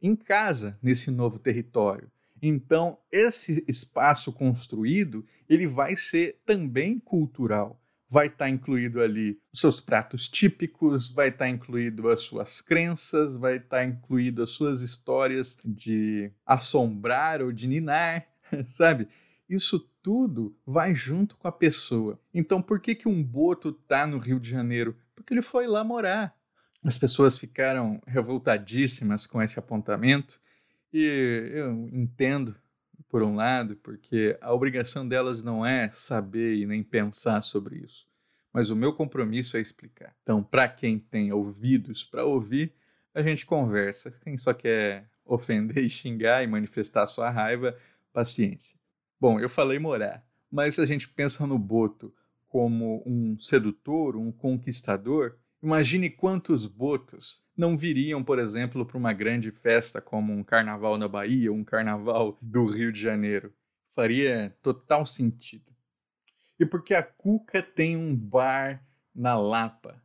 em 0.00 0.16
casa 0.16 0.78
nesse 0.82 1.10
novo 1.10 1.38
território. 1.38 2.10
Então, 2.40 2.98
esse 3.10 3.64
espaço 3.68 4.32
construído, 4.32 5.24
ele 5.48 5.66
vai 5.66 5.94
ser 5.94 6.40
também 6.44 6.98
cultural. 6.98 7.81
Vai 8.12 8.26
estar 8.26 8.50
incluído 8.50 9.00
ali 9.00 9.40
os 9.50 9.58
seus 9.58 9.80
pratos 9.80 10.28
típicos, 10.28 11.08
vai 11.08 11.28
estar 11.28 11.48
incluído 11.48 12.10
as 12.10 12.24
suas 12.24 12.60
crenças, 12.60 13.38
vai 13.38 13.56
estar 13.56 13.82
incluído 13.86 14.42
as 14.42 14.50
suas 14.50 14.82
histórias 14.82 15.56
de 15.64 16.30
assombrar 16.44 17.40
ou 17.40 17.50
de 17.50 17.66
ninar, 17.66 18.26
sabe? 18.66 19.08
Isso 19.48 19.78
tudo 20.02 20.54
vai 20.66 20.94
junto 20.94 21.36
com 21.36 21.48
a 21.48 21.52
pessoa. 21.52 22.20
Então, 22.34 22.60
por 22.60 22.80
que 22.80 22.94
que 22.94 23.08
um 23.08 23.24
boto 23.24 23.72
tá 23.72 24.06
no 24.06 24.18
Rio 24.18 24.38
de 24.38 24.50
Janeiro? 24.50 24.94
Porque 25.16 25.32
ele 25.32 25.40
foi 25.40 25.66
lá 25.66 25.82
morar. 25.82 26.36
As 26.84 26.98
pessoas 26.98 27.38
ficaram 27.38 27.98
revoltadíssimas 28.06 29.24
com 29.24 29.40
esse 29.40 29.58
apontamento 29.58 30.38
e 30.92 31.50
eu 31.54 31.88
entendo, 31.90 32.54
por 33.12 33.22
um 33.22 33.34
lado, 33.34 33.76
porque 33.76 34.38
a 34.40 34.54
obrigação 34.54 35.06
delas 35.06 35.42
não 35.42 35.66
é 35.66 35.90
saber 35.92 36.56
e 36.56 36.64
nem 36.64 36.82
pensar 36.82 37.42
sobre 37.42 37.76
isso, 37.76 38.08
mas 38.50 38.70
o 38.70 38.74
meu 38.74 38.94
compromisso 38.94 39.54
é 39.58 39.60
explicar. 39.60 40.16
Então, 40.22 40.42
para 40.42 40.66
quem 40.66 40.98
tem 40.98 41.30
ouvidos 41.30 42.04
para 42.04 42.24
ouvir, 42.24 42.72
a 43.14 43.22
gente 43.22 43.44
conversa. 43.44 44.10
Quem 44.24 44.38
só 44.38 44.54
quer 44.54 45.10
ofender 45.26 45.84
e 45.84 45.90
xingar 45.90 46.42
e 46.42 46.46
manifestar 46.46 47.06
sua 47.06 47.28
raiva, 47.28 47.76
paciência. 48.14 48.78
Bom, 49.20 49.38
eu 49.38 49.48
falei 49.50 49.78
morar, 49.78 50.24
mas 50.50 50.76
se 50.76 50.80
a 50.80 50.86
gente 50.86 51.06
pensa 51.06 51.46
no 51.46 51.58
Boto 51.58 52.14
como 52.48 53.02
um 53.04 53.38
sedutor, 53.38 54.16
um 54.16 54.32
conquistador, 54.32 55.36
imagine 55.62 56.08
quantos 56.08 56.64
botos 56.64 57.41
não 57.56 57.76
viriam, 57.76 58.22
por 58.24 58.38
exemplo, 58.38 58.84
para 58.86 58.96
uma 58.96 59.12
grande 59.12 59.50
festa 59.50 60.00
como 60.00 60.32
um 60.32 60.42
carnaval 60.42 60.96
na 60.96 61.06
Bahia, 61.06 61.52
um 61.52 61.64
carnaval 61.64 62.38
do 62.40 62.66
Rio 62.66 62.92
de 62.92 63.00
Janeiro. 63.00 63.52
Faria 63.88 64.56
total 64.62 65.04
sentido. 65.04 65.70
E 66.58 66.64
porque 66.64 66.94
a 66.94 67.02
Cuca 67.02 67.62
tem 67.62 67.96
um 67.96 68.16
bar 68.16 68.82
na 69.14 69.34
Lapa. 69.34 70.02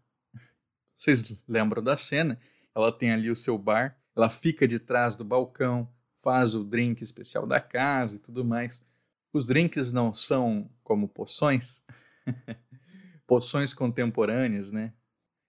Vocês 0.95 1.41
lembram 1.47 1.81
da 1.81 1.95
cena? 1.95 2.39
Ela 2.75 2.91
tem 2.91 3.11
ali 3.11 3.29
o 3.29 3.35
seu 3.35 3.57
bar, 3.57 3.97
ela 4.15 4.29
fica 4.29 4.67
de 4.67 4.79
trás 4.79 5.15
do 5.15 5.23
balcão, 5.23 5.91
faz 6.17 6.53
o 6.53 6.63
drink 6.63 7.03
especial 7.03 7.45
da 7.45 7.61
casa 7.61 8.15
e 8.15 8.19
tudo 8.19 8.43
mais. 8.43 8.83
Os 9.31 9.45
drinks 9.45 9.93
não 9.93 10.13
são 10.13 10.69
como 10.83 11.07
poções, 11.07 11.83
poções 13.25 13.73
contemporâneas, 13.73 14.71
né? 14.71 14.93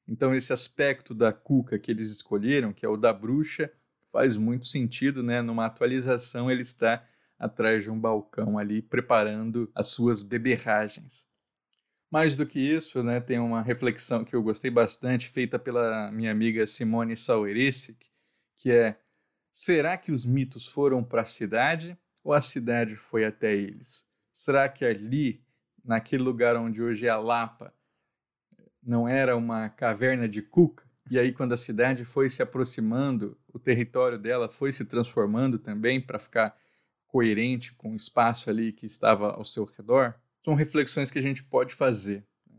Então 0.09 0.35
esse 0.35 0.53
aspecto 0.53 1.15
da 1.15 1.33
cuca 1.33 1.79
que 1.79 1.91
eles 1.91 2.11
escolheram, 2.11 2.73
que 2.73 2.87
é 2.87 2.89
o 2.89 2.97
da 2.97 3.13
bruxa, 3.13 3.71
faz 4.11 4.37
muito 4.37 4.67
sentido, 4.67 5.23
né? 5.23 5.43
Numa 5.43 5.67
atualização, 5.67 6.51
ele 6.51 6.63
está 6.63 7.07
atrás 7.39 7.85
de 7.85 7.91
um 7.91 8.01
balcão 8.01 8.59
ali, 8.59 8.83
preparando 8.83 9.71
as 9.75 9.89
suas 9.89 10.23
beberragens. 10.23 11.29
Mais 12.11 12.37
do 12.37 12.47
que 12.47 12.59
isso, 12.59 13.03
né, 13.03 13.21
tem 13.21 13.39
uma 13.39 13.61
reflexão 13.61 14.25
que 14.25 14.35
eu 14.35 14.43
gostei 14.43 14.71
bastante, 14.71 15.29
feita 15.29 15.59
pela 15.59 16.11
minha 16.11 16.33
amiga 16.33 16.67
Simone 16.67 17.17
Sauerissig, 17.17 17.99
que 18.57 18.73
é: 18.73 18.99
será 19.53 19.97
que 19.99 20.11
os 20.11 20.25
mitos 20.25 20.67
foram 20.67 21.05
para 21.05 21.23
a 21.23 21.27
cidade 21.27 21.99
ou 22.25 22.33
a 22.33 22.41
cidade 22.41 22.97
foi 22.97 23.27
até 23.27 23.55
eles? 23.55 24.09
Será 24.33 24.69
que 24.69 24.85
ali, 24.85 25.45
naquele 25.85 26.23
lugar 26.23 26.57
onde 26.57 26.83
hoje 26.83 27.07
é 27.07 27.11
a 27.11 27.19
Lapa, 27.19 27.75
não 28.89 29.07
era 29.07 29.37
uma 29.37 29.69
caverna 29.69 30.27
de 30.27 30.41
cuca? 30.41 30.83
E 31.11 31.19
aí, 31.19 31.31
quando 31.31 31.53
a 31.53 31.59
cidade 31.59 32.05
foi 32.05 32.31
se 32.31 32.43
aproximando, 32.43 33.37
o 33.53 33.59
território 33.59 34.19
dela 34.19 34.49
foi 34.49 34.73
se 34.73 34.85
transformando 34.85 35.59
também 35.59 36.01
para 36.01 36.19
ficar 36.19 36.57
coerente 37.07 37.75
com 37.75 37.93
o 37.93 37.97
espaço 37.97 38.49
ali 38.49 38.73
que 38.73 38.87
estava 38.87 39.33
ao 39.33 39.45
seu 39.45 39.65
redor? 39.65 40.15
São 40.43 40.55
reflexões 40.55 41.11
que 41.11 41.19
a 41.19 41.23
gente 41.23 41.45
pode 41.45 41.75
fazer. 41.75 42.27
Né? 42.51 42.59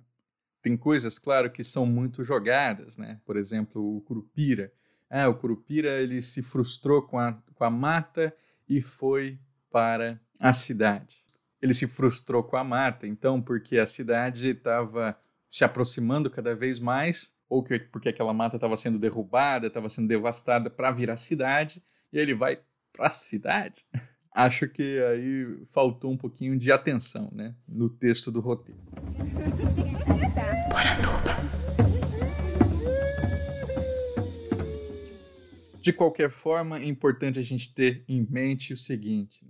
Tem 0.61 0.77
coisas, 0.77 1.17
claro, 1.17 1.51
que 1.51 1.63
são 1.63 1.85
muito 1.85 2.23
jogadas, 2.23 2.95
né? 2.95 3.19
Por 3.25 3.35
exemplo, 3.35 3.97
o 3.97 4.01
Curupira. 4.01 4.71
Ah, 5.09 5.27
o 5.27 5.35
Curupira 5.35 5.99
ele 5.99 6.21
se 6.21 6.43
frustrou 6.43 7.01
com 7.01 7.17
a, 7.17 7.33
com 7.55 7.63
a 7.63 7.69
mata 7.71 8.35
e 8.67 8.81
foi 8.81 9.39
para 9.71 10.19
a 10.39 10.53
cidade. 10.53 11.23
Ele 11.59 11.73
se 11.73 11.87
frustrou 11.87 12.43
com 12.43 12.55
a 12.55 12.63
mata, 12.63 13.07
então, 13.07 13.41
porque 13.41 13.77
a 13.77 13.87
cidade 13.87 14.49
estava 14.49 15.17
se 15.49 15.63
aproximando 15.63 16.29
cada 16.29 16.55
vez 16.55 16.79
mais, 16.79 17.33
ou 17.49 17.63
que, 17.63 17.79
porque 17.79 18.09
aquela 18.09 18.33
mata 18.33 18.57
estava 18.57 18.77
sendo 18.77 18.99
derrubada, 18.99 19.67
estava 19.67 19.89
sendo 19.89 20.07
devastada 20.07 20.69
para 20.69 20.91
virar 20.91 21.17
cidade, 21.17 21.83
e 22.13 22.19
ele 22.19 22.35
vai 22.35 22.59
para 22.93 23.07
a 23.07 23.09
cidade. 23.09 23.85
Acho 24.31 24.69
que 24.69 24.99
aí 24.99 25.65
faltou 25.67 26.11
um 26.11 26.17
pouquinho 26.17 26.57
de 26.57 26.71
atenção 26.71 27.29
né, 27.33 27.55
no 27.67 27.89
texto 27.89 28.31
do 28.31 28.39
roteiro. 28.39 28.79
De 35.81 35.91
qualquer 35.91 36.29
forma, 36.29 36.77
é 36.77 36.85
importante 36.85 37.39
a 37.39 37.43
gente 37.43 37.73
ter 37.73 38.03
em 38.07 38.25
mente 38.29 38.71
o 38.71 38.77
seguinte? 38.77 39.43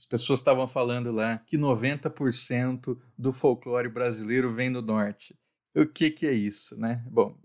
As 0.00 0.06
pessoas 0.06 0.40
estavam 0.40 0.66
falando 0.66 1.12
lá 1.12 1.36
que 1.46 1.58
90% 1.58 2.98
do 3.18 3.34
folclore 3.34 3.86
brasileiro 3.86 4.50
vem 4.50 4.72
do 4.72 4.80
norte. 4.80 5.38
O 5.74 5.84
que, 5.84 6.10
que 6.10 6.26
é 6.26 6.32
isso, 6.32 6.80
né? 6.80 7.04
Bom, 7.06 7.38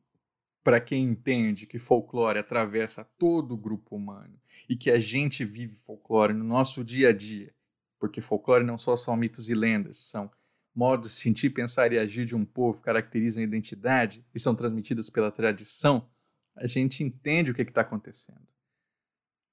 para 0.63 0.79
quem 0.79 1.03
entende 1.03 1.67
que 1.67 1.77
folclore 1.77 2.39
atravessa 2.39 3.03
todo 3.17 3.53
o 3.53 3.57
grupo 3.57 3.97
humano 3.97 4.39
e 4.69 4.75
que 4.77 4.89
a 4.89 4.97
gente 5.01 5.43
vive 5.43 5.75
folclore 5.75 6.31
no 6.31 6.45
nosso 6.45 6.81
dia 6.81 7.09
a 7.09 7.11
dia, 7.11 7.53
porque 7.99 8.21
folclore 8.21 8.63
não 8.63 8.77
só 8.77 8.95
são 8.95 9.17
mitos 9.17 9.49
e 9.49 9.53
lendas, 9.53 9.97
são 9.97 10.31
modos 10.73 11.11
de 11.11 11.15
sentir, 11.17 11.49
pensar 11.49 11.91
e 11.91 11.99
agir 11.99 12.23
de 12.23 12.37
um 12.37 12.45
povo, 12.45 12.81
caracterizam 12.81 13.41
a 13.41 13.45
identidade 13.45 14.25
e 14.33 14.39
são 14.39 14.55
transmitidas 14.55 15.09
pela 15.09 15.29
tradição, 15.29 16.09
a 16.55 16.67
gente 16.67 17.03
entende 17.03 17.51
o 17.51 17.53
que 17.53 17.63
está 17.63 17.81
acontecendo. 17.81 18.47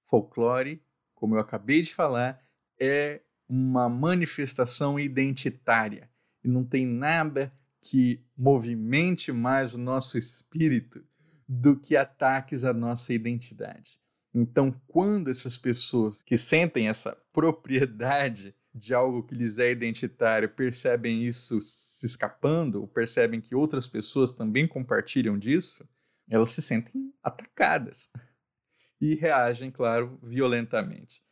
Folclore, 0.04 0.80
como 1.16 1.34
eu 1.34 1.40
acabei 1.40 1.82
de 1.82 1.92
falar, 1.92 2.40
é 2.80 3.20
uma 3.48 3.88
manifestação 3.88 4.98
identitária 4.98 6.10
e 6.42 6.48
não 6.48 6.64
tem 6.64 6.86
nada 6.86 7.52
que 7.80 8.24
movimente 8.36 9.32
mais 9.32 9.74
o 9.74 9.78
nosso 9.78 10.16
espírito 10.16 11.04
do 11.48 11.78
que 11.78 11.96
ataques 11.96 12.64
à 12.64 12.72
nossa 12.72 13.12
identidade. 13.12 14.00
Então, 14.34 14.72
quando 14.86 15.30
essas 15.30 15.58
pessoas 15.58 16.22
que 16.22 16.38
sentem 16.38 16.88
essa 16.88 17.16
propriedade 17.32 18.54
de 18.74 18.94
algo 18.94 19.22
que 19.22 19.34
lhes 19.34 19.58
é 19.58 19.70
identitário 19.70 20.48
percebem 20.48 21.22
isso 21.22 21.60
se 21.60 22.06
escapando, 22.06 22.80
ou 22.80 22.88
percebem 22.88 23.40
que 23.40 23.54
outras 23.54 23.86
pessoas 23.86 24.32
também 24.32 24.66
compartilham 24.66 25.38
disso, 25.38 25.86
elas 26.28 26.52
se 26.52 26.62
sentem 26.62 27.12
atacadas 27.22 28.10
e 29.00 29.14
reagem, 29.14 29.70
claro, 29.70 30.18
violentamente. 30.22 31.22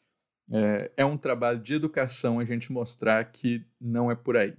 É, 0.51 0.91
é 0.99 1.05
um 1.05 1.17
trabalho 1.17 1.61
de 1.61 1.75
educação 1.75 2.41
a 2.41 2.45
gente 2.45 2.73
mostrar 2.73 3.25
que 3.31 3.65
não 3.81 4.11
é 4.11 4.17
por 4.17 4.37
aí, 4.37 4.57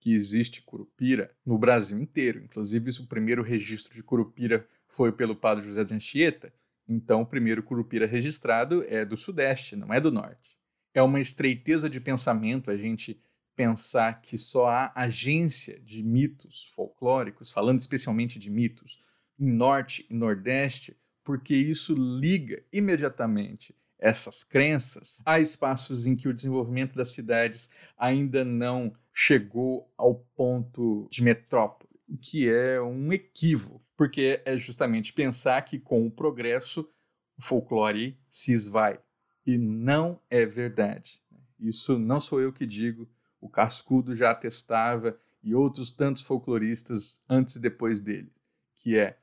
que 0.00 0.14
existe 0.14 0.62
curupira 0.62 1.30
no 1.44 1.58
Brasil 1.58 1.98
inteiro. 2.00 2.42
Inclusive, 2.42 2.90
o 3.00 3.06
primeiro 3.06 3.42
registro 3.42 3.94
de 3.94 4.02
curupira 4.02 4.66
foi 4.88 5.12
pelo 5.12 5.36
padre 5.36 5.64
José 5.64 5.84
de 5.84 5.94
Anchieta, 5.94 6.52
então 6.88 7.22
o 7.22 7.26
primeiro 7.26 7.62
curupira 7.62 8.06
registrado 8.06 8.84
é 8.88 9.04
do 9.04 9.16
Sudeste, 9.16 9.76
não 9.76 9.92
é 9.92 10.00
do 10.00 10.10
Norte. 10.10 10.56
É 10.94 11.02
uma 11.02 11.20
estreiteza 11.20 11.90
de 11.90 12.00
pensamento 12.00 12.70
a 12.70 12.76
gente 12.76 13.20
pensar 13.56 14.20
que 14.20 14.36
só 14.36 14.68
há 14.68 14.92
agência 14.94 15.78
de 15.80 16.02
mitos 16.02 16.72
folclóricos, 16.74 17.50
falando 17.50 17.80
especialmente 17.80 18.38
de 18.38 18.50
mitos, 18.50 19.02
em 19.38 19.50
Norte 19.50 20.06
e 20.08 20.14
Nordeste, 20.14 20.96
porque 21.22 21.54
isso 21.54 21.94
liga 21.94 22.62
imediatamente 22.72 23.74
essas 23.98 24.44
crenças 24.44 25.22
a 25.24 25.40
espaços 25.40 26.06
em 26.06 26.14
que 26.14 26.28
o 26.28 26.34
desenvolvimento 26.34 26.94
das 26.94 27.10
cidades 27.10 27.70
ainda 27.96 28.44
não 28.44 28.92
chegou 29.12 29.90
ao 29.96 30.16
ponto 30.36 31.08
de 31.10 31.22
metrópole, 31.22 31.90
que 32.20 32.48
é 32.48 32.80
um 32.80 33.12
equívoco, 33.12 33.84
porque 33.96 34.42
é 34.44 34.56
justamente 34.56 35.12
pensar 35.12 35.62
que 35.62 35.78
com 35.78 36.06
o 36.06 36.10
progresso 36.10 36.88
o 37.36 37.42
folclore 37.42 38.18
se 38.30 38.52
esvai. 38.52 39.00
E 39.46 39.58
não 39.58 40.20
é 40.30 40.44
verdade. 40.46 41.20
Isso 41.58 41.98
não 41.98 42.20
sou 42.20 42.40
eu 42.40 42.52
que 42.52 42.66
digo, 42.66 43.08
o 43.40 43.48
Cascudo 43.48 44.14
já 44.14 44.30
atestava 44.30 45.18
e 45.42 45.54
outros 45.54 45.90
tantos 45.90 46.22
folcloristas 46.22 47.22
antes 47.28 47.56
e 47.56 47.60
depois 47.60 48.00
dele, 48.00 48.32
que 48.76 48.96
é 48.96 49.18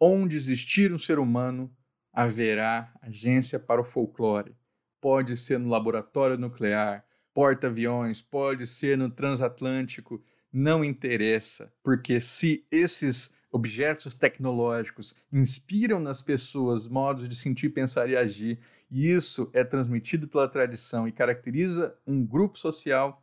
onde 0.00 0.36
existir 0.36 0.92
um 0.92 0.98
ser 0.98 1.18
humano, 1.18 1.74
haverá 2.18 2.92
agência 3.00 3.60
para 3.60 3.80
o 3.80 3.84
folclore. 3.84 4.56
Pode 5.00 5.36
ser 5.36 5.56
no 5.56 5.68
laboratório 5.68 6.36
nuclear, 6.36 7.04
porta-aviões, 7.32 8.20
pode 8.20 8.66
ser 8.66 8.98
no 8.98 9.08
transatlântico, 9.08 10.20
não 10.52 10.84
interessa, 10.84 11.72
porque 11.80 12.20
se 12.20 12.66
esses 12.72 13.32
objetos 13.52 14.16
tecnológicos 14.16 15.14
inspiram 15.32 16.00
nas 16.00 16.20
pessoas 16.20 16.88
modos 16.88 17.28
de 17.28 17.36
sentir, 17.36 17.68
pensar 17.68 18.10
e 18.10 18.16
agir, 18.16 18.58
e 18.90 19.08
isso 19.08 19.48
é 19.52 19.62
transmitido 19.62 20.26
pela 20.26 20.48
tradição 20.48 21.06
e 21.06 21.12
caracteriza 21.12 21.96
um 22.04 22.26
grupo 22.26 22.58
social, 22.58 23.22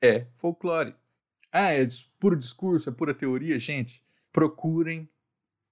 é 0.00 0.26
folclore. 0.38 0.96
Ah, 1.52 1.72
é 1.72 1.86
puro 2.18 2.34
discurso, 2.34 2.88
é 2.88 2.92
pura 2.92 3.14
teoria? 3.14 3.56
Gente, 3.56 4.02
procurem 4.32 5.08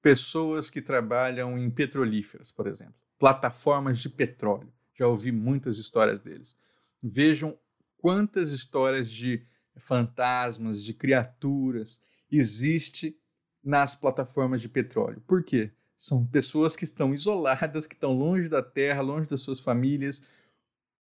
pessoas 0.03 0.71
que 0.71 0.81
trabalham 0.81 1.59
em 1.59 1.71
petrolíferas, 1.71 2.51
por 2.51 2.67
exemplo, 2.67 2.95
plataformas 3.19 3.99
de 3.99 4.09
petróleo. 4.09 4.73
Já 4.95 5.07
ouvi 5.07 5.33
muitas 5.33 5.79
histórias 5.79 6.21
deles. 6.21 6.57
Vejam 7.03 7.59
quantas 7.99 8.53
histórias 8.53 9.11
de 9.11 9.47
fantasmas, 9.77 10.83
de 10.83 10.95
criaturas 10.95 12.05
existe 12.31 13.19
nas 13.63 13.95
plataformas 13.95 14.61
de 14.61 14.69
petróleo. 14.69 15.23
Por 15.27 15.43
quê? 15.43 15.71
São 15.97 16.27
pessoas 16.27 16.75
que 16.75 16.85
estão 16.85 17.13
isoladas, 17.15 17.87
que 17.87 17.95
estão 17.95 18.17
longe 18.17 18.49
da 18.49 18.63
terra, 18.63 19.03
longe 19.03 19.27
das 19.27 19.43
suas 19.43 19.61
famílias. 19.61 20.25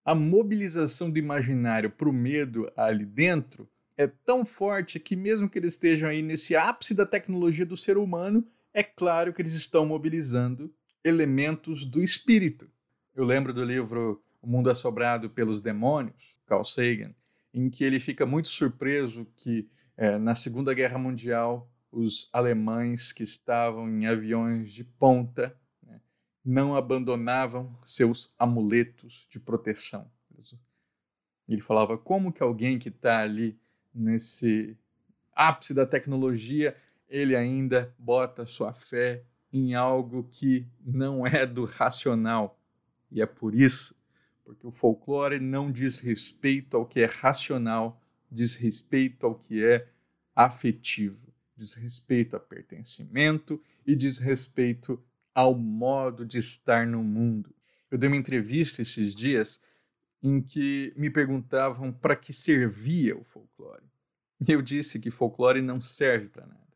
A 0.04 0.14
mobilização 0.14 1.10
do 1.10 1.18
imaginário 1.18 1.90
para 1.90 2.08
o 2.08 2.12
medo 2.12 2.70
ali 2.76 3.06
dentro 3.06 3.68
é 3.96 4.06
tão 4.06 4.44
forte 4.44 5.00
que, 5.00 5.16
mesmo 5.16 5.48
que 5.48 5.58
eles 5.58 5.74
estejam 5.74 6.08
aí 6.08 6.22
nesse 6.22 6.54
ápice 6.56 6.94
da 6.94 7.06
tecnologia 7.06 7.64
do 7.66 7.76
ser 7.76 7.96
humano, 7.96 8.46
é 8.72 8.82
claro 8.82 9.32
que 9.32 9.42
eles 9.42 9.54
estão 9.54 9.84
mobilizando 9.84 10.72
elementos 11.04 11.84
do 11.84 12.02
espírito. 12.02 12.70
Eu 13.14 13.24
lembro 13.24 13.52
do 13.52 13.64
livro 13.64 14.22
O 14.40 14.46
Mundo 14.46 14.70
Assobrado 14.70 15.30
pelos 15.30 15.60
Demônios, 15.60 16.36
Carl 16.46 16.64
Sagan, 16.64 17.14
em 17.52 17.68
que 17.68 17.84
ele 17.84 17.98
fica 17.98 18.24
muito 18.24 18.48
surpreso 18.48 19.26
que 19.36 19.68
é, 19.96 20.18
na 20.18 20.34
Segunda 20.34 20.72
Guerra 20.72 20.98
Mundial 20.98 21.70
os 21.90 22.28
alemães 22.32 23.12
que 23.12 23.24
estavam 23.24 23.88
em 23.88 24.06
aviões 24.06 24.72
de 24.72 24.84
ponta 24.84 25.58
né, 25.82 26.00
não 26.44 26.76
abandonavam 26.76 27.76
seus 27.82 28.34
amuletos 28.38 29.26
de 29.28 29.40
proteção. 29.40 30.10
Ele 31.48 31.60
falava 31.60 31.98
como 31.98 32.32
que 32.32 32.42
alguém 32.42 32.78
que 32.78 32.88
está 32.88 33.18
ali 33.18 33.58
nesse 33.92 34.78
ápice 35.34 35.74
da 35.74 35.84
tecnologia 35.84 36.76
ele 37.10 37.34
ainda 37.34 37.92
bota 37.98 38.46
sua 38.46 38.72
fé 38.72 39.24
em 39.52 39.74
algo 39.74 40.28
que 40.30 40.66
não 40.80 41.26
é 41.26 41.44
do 41.44 41.64
racional. 41.64 42.58
E 43.10 43.20
é 43.20 43.26
por 43.26 43.54
isso, 43.54 43.94
porque 44.44 44.64
o 44.64 44.70
folclore 44.70 45.40
não 45.40 45.72
diz 45.72 45.98
respeito 45.98 46.76
ao 46.76 46.86
que 46.86 47.00
é 47.00 47.06
racional, 47.06 48.00
diz 48.30 48.54
respeito 48.54 49.26
ao 49.26 49.34
que 49.34 49.62
é 49.64 49.88
afetivo, 50.34 51.34
diz 51.56 51.74
respeito 51.74 52.36
a 52.36 52.40
pertencimento 52.40 53.60
e 53.84 53.96
diz 53.96 54.18
respeito 54.18 55.02
ao 55.34 55.54
modo 55.54 56.24
de 56.24 56.38
estar 56.38 56.86
no 56.86 57.02
mundo. 57.02 57.52
Eu 57.90 57.98
dei 57.98 58.08
uma 58.08 58.16
entrevista 58.16 58.82
esses 58.82 59.14
dias 59.16 59.60
em 60.22 60.40
que 60.40 60.92
me 60.96 61.10
perguntavam 61.10 61.92
para 61.92 62.14
que 62.14 62.32
servia 62.32 63.16
o 63.16 63.24
folclore. 63.24 63.84
Eu 64.46 64.62
disse 64.62 65.00
que 65.00 65.10
folclore 65.10 65.60
não 65.60 65.80
serve 65.80 66.28
para 66.28 66.46
nada. 66.46 66.69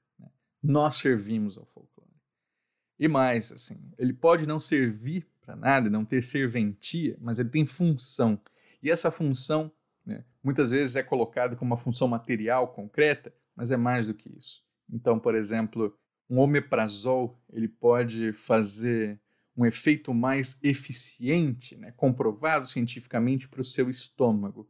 Nós 0.64 0.96
servimos 0.96 1.58
ao 1.58 1.66
folclore. 1.66 2.10
E 2.98 3.06
mais, 3.06 3.52
assim, 3.52 3.92
ele 3.98 4.14
pode 4.14 4.46
não 4.46 4.58
servir 4.58 5.28
para 5.42 5.54
nada, 5.54 5.90
não 5.90 6.06
ter 6.06 6.22
serventia, 6.22 7.18
mas 7.20 7.38
ele 7.38 7.50
tem 7.50 7.66
função. 7.66 8.40
E 8.82 8.90
essa 8.90 9.10
função, 9.10 9.70
né, 10.06 10.24
muitas 10.42 10.70
vezes 10.70 10.96
é 10.96 11.02
colocada 11.02 11.54
como 11.54 11.72
uma 11.72 11.76
função 11.76 12.08
material, 12.08 12.72
concreta, 12.72 13.34
mas 13.54 13.70
é 13.70 13.76
mais 13.76 14.06
do 14.06 14.14
que 14.14 14.30
isso. 14.38 14.64
Então, 14.90 15.18
por 15.18 15.34
exemplo, 15.34 15.94
um 16.30 16.38
omeprazol 16.38 17.38
ele 17.52 17.68
pode 17.68 18.32
fazer 18.32 19.20
um 19.54 19.66
efeito 19.66 20.14
mais 20.14 20.58
eficiente, 20.64 21.76
né, 21.76 21.92
comprovado 21.92 22.66
cientificamente 22.66 23.48
para 23.48 23.60
o 23.60 23.64
seu 23.64 23.90
estômago. 23.90 24.68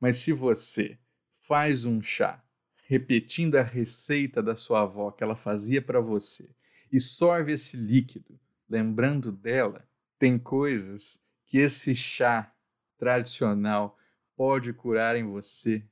Mas 0.00 0.16
se 0.16 0.32
você 0.32 0.98
faz 1.46 1.84
um 1.84 2.02
chá 2.02 2.42
repetindo 2.88 3.56
a 3.56 3.62
receita 3.62 4.42
da 4.42 4.56
sua 4.56 4.82
avó 4.82 5.10
que 5.10 5.22
ela 5.22 5.36
fazia 5.36 5.82
para 5.82 6.00
você 6.00 6.48
e 6.92 7.00
sorve 7.00 7.52
esse 7.52 7.76
líquido, 7.76 8.38
lembrando 8.68 9.32
dela, 9.32 9.86
tem 10.18 10.38
coisas 10.38 11.20
que 11.44 11.58
esse 11.58 11.94
chá 11.94 12.52
tradicional 12.96 13.98
pode 14.36 14.72
curar 14.72 15.16
em 15.16 15.24
você 15.24 15.84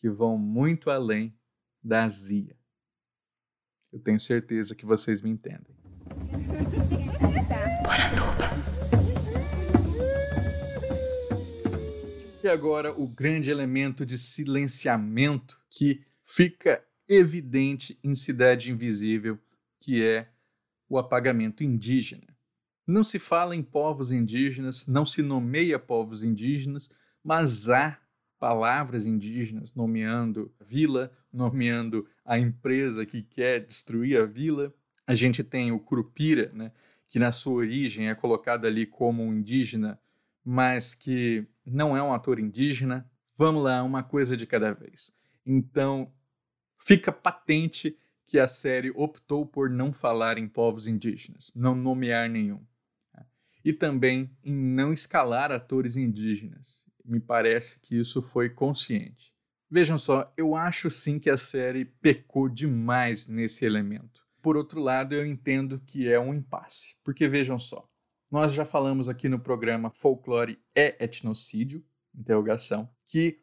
que 0.00 0.10
vão 0.10 0.36
muito 0.36 0.90
além 0.90 1.34
da 1.82 2.04
azia. 2.04 2.56
Eu 3.92 4.00
tenho 4.00 4.18
certeza 4.18 4.74
que 4.74 4.84
vocês 4.84 5.22
me 5.22 5.30
entendem. 5.30 5.76
E 12.42 12.48
agora 12.48 12.92
o 13.00 13.06
grande 13.06 13.52
elemento 13.52 14.04
de 14.04 14.18
silenciamento 14.18 15.60
que 15.70 16.04
fica 16.34 16.82
evidente 17.06 17.98
em 18.02 18.14
Cidade 18.14 18.70
Invisível, 18.70 19.38
que 19.78 20.02
é 20.02 20.30
o 20.88 20.96
apagamento 20.96 21.62
indígena. 21.62 22.26
Não 22.86 23.04
se 23.04 23.18
fala 23.18 23.54
em 23.54 23.62
povos 23.62 24.10
indígenas, 24.10 24.86
não 24.86 25.04
se 25.04 25.20
nomeia 25.20 25.78
povos 25.78 26.22
indígenas, 26.22 26.88
mas 27.22 27.68
há 27.68 27.98
palavras 28.38 29.04
indígenas 29.04 29.74
nomeando 29.74 30.50
vila, 30.58 31.12
nomeando 31.30 32.08
a 32.24 32.38
empresa 32.38 33.04
que 33.04 33.22
quer 33.22 33.60
destruir 33.60 34.18
a 34.18 34.24
vila. 34.24 34.72
A 35.06 35.14
gente 35.14 35.44
tem 35.44 35.70
o 35.70 35.78
Curupira, 35.78 36.50
né, 36.54 36.72
que 37.10 37.18
na 37.18 37.30
sua 37.30 37.52
origem 37.52 38.08
é 38.08 38.14
colocado 38.14 38.66
ali 38.66 38.86
como 38.86 39.22
um 39.22 39.34
indígena, 39.34 40.00
mas 40.42 40.94
que 40.94 41.46
não 41.64 41.94
é 41.94 42.02
um 42.02 42.14
ator 42.14 42.40
indígena. 42.40 43.06
Vamos 43.36 43.62
lá, 43.62 43.82
uma 43.82 44.02
coisa 44.02 44.34
de 44.34 44.46
cada 44.46 44.72
vez. 44.72 45.20
Então, 45.44 46.10
fica 46.82 47.12
patente 47.12 47.96
que 48.26 48.38
a 48.38 48.48
série 48.48 48.90
optou 48.90 49.46
por 49.46 49.70
não 49.70 49.92
falar 49.92 50.38
em 50.38 50.48
povos 50.48 50.86
indígenas, 50.86 51.52
não 51.54 51.74
nomear 51.74 52.28
nenhum. 52.28 52.64
Né? 53.14 53.24
E 53.64 53.72
também 53.72 54.34
em 54.42 54.54
não 54.54 54.92
escalar 54.92 55.52
atores 55.52 55.96
indígenas. 55.96 56.84
Me 57.04 57.20
parece 57.20 57.80
que 57.80 57.98
isso 57.98 58.22
foi 58.22 58.48
consciente. 58.48 59.32
Vejam 59.70 59.96
só, 59.96 60.32
eu 60.36 60.54
acho 60.54 60.90
sim 60.90 61.18
que 61.18 61.30
a 61.30 61.36
série 61.36 61.84
pecou 61.84 62.48
demais 62.48 63.28
nesse 63.28 63.64
elemento. 63.64 64.22
Por 64.40 64.56
outro 64.56 64.80
lado, 64.80 65.14
eu 65.14 65.24
entendo 65.24 65.80
que 65.86 66.08
é 66.08 66.18
um 66.18 66.34
impasse. 66.34 66.96
Porque 67.04 67.28
vejam 67.28 67.58
só, 67.58 67.88
nós 68.30 68.52
já 68.52 68.64
falamos 68.64 69.08
aqui 69.08 69.28
no 69.28 69.38
programa 69.38 69.90
Folclore 69.90 70.58
é 70.74 71.02
Etnocídio, 71.04 71.84
interrogação, 72.14 72.88
que 73.06 73.41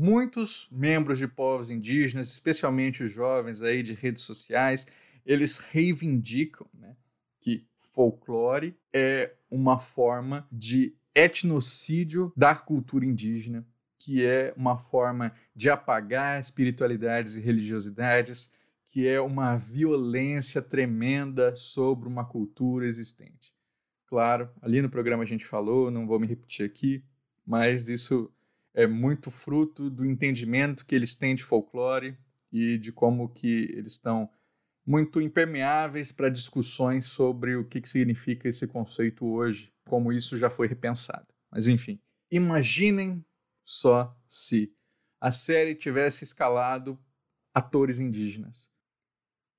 muitos 0.00 0.66
membros 0.72 1.18
de 1.18 1.28
povos 1.28 1.70
indígenas, 1.70 2.32
especialmente 2.32 3.02
os 3.02 3.12
jovens 3.12 3.60
aí 3.60 3.82
de 3.82 3.92
redes 3.92 4.22
sociais, 4.22 4.86
eles 5.26 5.58
reivindicam 5.58 6.66
né, 6.72 6.96
que 7.38 7.66
folclore 7.76 8.74
é 8.94 9.34
uma 9.50 9.78
forma 9.78 10.48
de 10.50 10.94
etnocídio 11.14 12.32
da 12.34 12.54
cultura 12.54 13.04
indígena, 13.04 13.66
que 13.98 14.24
é 14.24 14.54
uma 14.56 14.78
forma 14.78 15.34
de 15.54 15.68
apagar 15.68 16.40
espiritualidades 16.40 17.36
e 17.36 17.40
religiosidades, 17.40 18.50
que 18.86 19.06
é 19.06 19.20
uma 19.20 19.58
violência 19.58 20.62
tremenda 20.62 21.54
sobre 21.56 22.08
uma 22.08 22.24
cultura 22.24 22.86
existente. 22.86 23.52
Claro, 24.06 24.48
ali 24.62 24.80
no 24.80 24.88
programa 24.88 25.24
a 25.24 25.26
gente 25.26 25.44
falou, 25.44 25.90
não 25.90 26.06
vou 26.06 26.18
me 26.18 26.26
repetir 26.26 26.64
aqui, 26.64 27.04
mas 27.44 27.86
isso 27.90 28.32
é 28.74 28.86
muito 28.86 29.30
fruto 29.30 29.90
do 29.90 30.04
entendimento 30.04 30.84
que 30.86 30.94
eles 30.94 31.14
têm 31.14 31.34
de 31.34 31.44
folclore 31.44 32.16
e 32.52 32.78
de 32.78 32.92
como 32.92 33.28
que 33.28 33.68
eles 33.72 33.92
estão 33.92 34.28
muito 34.86 35.20
impermeáveis 35.20 36.10
para 36.10 36.28
discussões 36.28 37.06
sobre 37.06 37.56
o 37.56 37.64
que, 37.64 37.80
que 37.80 37.88
significa 37.88 38.48
esse 38.48 38.66
conceito 38.66 39.26
hoje, 39.26 39.72
como 39.86 40.12
isso 40.12 40.36
já 40.36 40.50
foi 40.50 40.66
repensado. 40.66 41.26
Mas 41.50 41.68
enfim, 41.68 42.00
imaginem 42.30 43.24
só 43.64 44.16
se 44.28 44.72
a 45.20 45.30
série 45.32 45.74
tivesse 45.74 46.24
escalado 46.24 46.98
atores 47.54 48.00
indígenas 48.00 48.70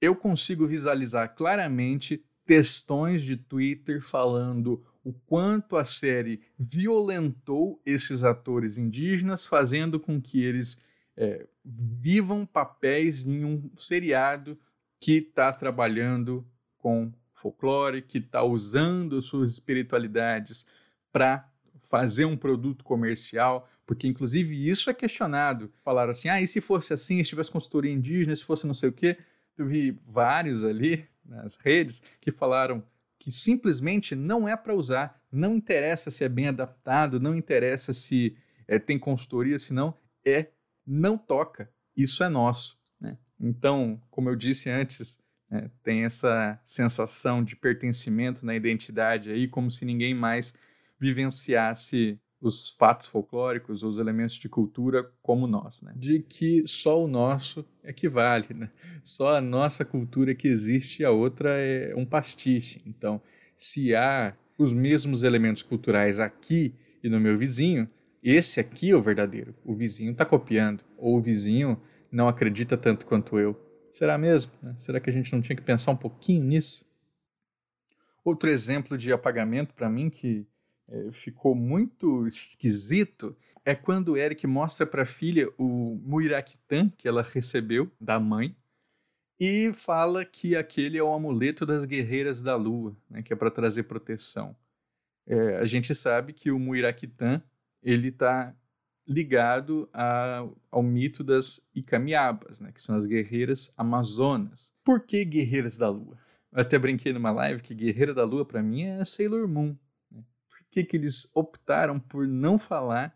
eu 0.01 0.15
consigo 0.15 0.65
visualizar 0.65 1.35
claramente 1.35 2.25
textões 2.43 3.23
de 3.23 3.37
Twitter 3.37 4.01
falando 4.01 4.83
o 5.03 5.13
quanto 5.13 5.77
a 5.77 5.83
série 5.83 6.41
violentou 6.57 7.81
esses 7.85 8.23
atores 8.23 8.77
indígenas, 8.77 9.45
fazendo 9.45 9.99
com 9.99 10.21
que 10.21 10.43
eles 10.43 10.83
é, 11.17 11.47
vivam 11.63 12.45
papéis 12.45 13.25
em 13.25 13.43
um 13.43 13.69
seriado 13.75 14.57
que 14.99 15.13
está 15.17 15.51
trabalhando 15.51 16.45
com 16.77 17.11
folclore, 17.33 18.01
que 18.01 18.19
está 18.19 18.43
usando 18.43 19.21
suas 19.21 19.51
espiritualidades 19.53 20.67
para 21.11 21.49
fazer 21.81 22.25
um 22.25 22.37
produto 22.37 22.83
comercial, 22.83 23.67
porque 23.85 24.07
inclusive 24.07 24.69
isso 24.69 24.89
é 24.89 24.93
questionado. 24.93 25.71
Falaram 25.83 26.11
assim: 26.11 26.29
ah, 26.29 26.39
e 26.39 26.47
se 26.47 26.61
fosse 26.61 26.93
assim, 26.93 27.23
se 27.23 27.31
tivesse 27.31 27.51
consultoria 27.51 27.91
indígena, 27.91 28.35
se 28.35 28.45
fosse 28.45 28.67
não 28.67 28.73
sei 28.73 28.89
o 28.89 28.93
quê 28.93 29.17
eu 29.61 29.67
vi 29.67 29.91
vários 30.05 30.63
ali 30.63 31.05
nas 31.23 31.55
redes 31.55 32.03
que 32.19 32.31
falaram 32.31 32.83
que 33.21 33.31
simplesmente 33.31 34.15
não 34.15 34.49
é 34.49 34.57
para 34.57 34.73
usar, 34.73 35.21
não 35.31 35.55
interessa 35.55 36.09
se 36.09 36.23
é 36.23 36.27
bem 36.27 36.47
adaptado, 36.47 37.19
não 37.19 37.35
interessa 37.35 37.93
se 37.93 38.35
é, 38.67 38.79
tem 38.79 38.97
consultoria, 38.97 39.59
se 39.59 39.71
não, 39.71 39.95
é 40.25 40.47
não 40.83 41.19
toca, 41.19 41.71
isso 41.95 42.23
é 42.23 42.29
nosso. 42.29 42.79
Né? 42.99 43.15
Então, 43.39 44.01
como 44.09 44.27
eu 44.27 44.35
disse 44.35 44.71
antes, 44.71 45.19
é, 45.51 45.69
tem 45.83 46.03
essa 46.03 46.59
sensação 46.65 47.43
de 47.43 47.55
pertencimento 47.55 48.43
na 48.43 48.55
identidade 48.55 49.29
aí, 49.29 49.47
como 49.47 49.69
se 49.69 49.85
ninguém 49.85 50.15
mais 50.15 50.55
vivenciasse 50.99 52.19
os 52.41 52.69
fatos 52.69 53.07
folclóricos, 53.07 53.83
os 53.83 53.99
elementos 53.99 54.35
de 54.35 54.49
cultura 54.49 55.09
como 55.21 55.45
nós, 55.45 55.81
né? 55.83 55.93
De 55.95 56.19
que 56.19 56.63
só 56.65 57.01
o 57.01 57.07
nosso 57.07 57.63
equivale, 57.83 58.47
né? 58.53 58.71
Só 59.05 59.37
a 59.37 59.41
nossa 59.41 59.85
cultura 59.85 60.33
que 60.33 60.47
existe, 60.47 61.05
a 61.05 61.11
outra 61.11 61.51
é 61.51 61.93
um 61.95 62.05
pastiche. 62.05 62.81
Então, 62.85 63.21
se 63.55 63.95
há 63.95 64.35
os 64.57 64.73
mesmos 64.73 65.21
elementos 65.21 65.61
culturais 65.61 66.19
aqui 66.19 66.73
e 67.03 67.09
no 67.09 67.19
meu 67.19 67.37
vizinho, 67.37 67.87
esse 68.23 68.59
aqui 68.59 68.91
é 68.91 68.95
o 68.95 69.01
verdadeiro. 69.01 69.55
O 69.63 69.75
vizinho 69.75 70.11
está 70.11 70.25
copiando, 70.25 70.83
ou 70.97 71.17
o 71.17 71.21
vizinho 71.21 71.79
não 72.11 72.27
acredita 72.27 72.75
tanto 72.75 73.05
quanto 73.05 73.37
eu. 73.39 73.59
Será 73.91 74.17
mesmo? 74.17 74.51
Né? 74.61 74.73
Será 74.77 74.99
que 74.99 75.09
a 75.09 75.13
gente 75.13 75.31
não 75.31 75.41
tinha 75.41 75.55
que 75.55 75.61
pensar 75.61 75.91
um 75.91 75.97
pouquinho 75.97 76.43
nisso? 76.43 76.85
Outro 78.23 78.49
exemplo 78.49 78.97
de 78.97 79.11
apagamento 79.11 79.73
para 79.73 79.89
mim 79.89 80.09
que 80.09 80.45
é, 80.45 80.50
ficou 81.11 81.55
muito 81.55 82.27
esquisito 82.27 83.35
é 83.63 83.75
quando 83.75 84.09
o 84.09 84.17
Eric 84.17 84.45
mostra 84.47 84.85
para 84.85 85.03
a 85.03 85.05
filha 85.05 85.49
o 85.57 85.99
Muiraquitã 86.03 86.89
que 86.89 87.07
ela 87.07 87.21
recebeu 87.21 87.91
da 87.99 88.19
mãe 88.19 88.55
e 89.39 89.71
fala 89.73 90.23
que 90.23 90.55
aquele 90.55 90.97
é 90.97 91.03
o 91.03 91.13
amuleto 91.13 91.65
das 91.65 91.85
guerreiras 91.85 92.43
da 92.43 92.55
lua, 92.55 92.95
né, 93.09 93.23
que 93.23 93.33
é 93.33 93.35
para 93.35 93.49
trazer 93.49 93.83
proteção. 93.83 94.55
É, 95.25 95.57
a 95.57 95.65
gente 95.65 95.95
sabe 95.95 96.33
que 96.33 96.51
o 96.51 96.59
Muiraquitã 96.59 97.41
ele 97.81 98.09
está 98.09 98.55
ligado 99.07 99.89
a, 99.93 100.47
ao 100.69 100.83
mito 100.83 101.23
das 101.23 101.67
Icamiabas, 101.73 102.59
né, 102.59 102.71
que 102.71 102.81
são 102.81 102.95
as 102.95 103.05
guerreiras 103.05 103.73
amazonas. 103.77 104.73
Por 104.83 105.01
que 105.01 105.25
guerreiras 105.25 105.77
da 105.77 105.89
lua? 105.89 106.17
Eu 106.51 106.61
até 106.61 106.77
brinquei 106.77 107.13
numa 107.13 107.31
live 107.31 107.61
que 107.61 107.73
guerreira 107.73 108.13
da 108.13 108.23
lua 108.23 108.45
para 108.45 108.61
mim 108.61 108.83
é 108.83 109.03
Sailor 109.05 109.47
Moon 109.47 109.75
que, 110.71 110.83
que 110.83 110.97
eles 110.97 111.29
optaram 111.35 111.99
por 111.99 112.27
não 112.27 112.57
falar, 112.57 113.15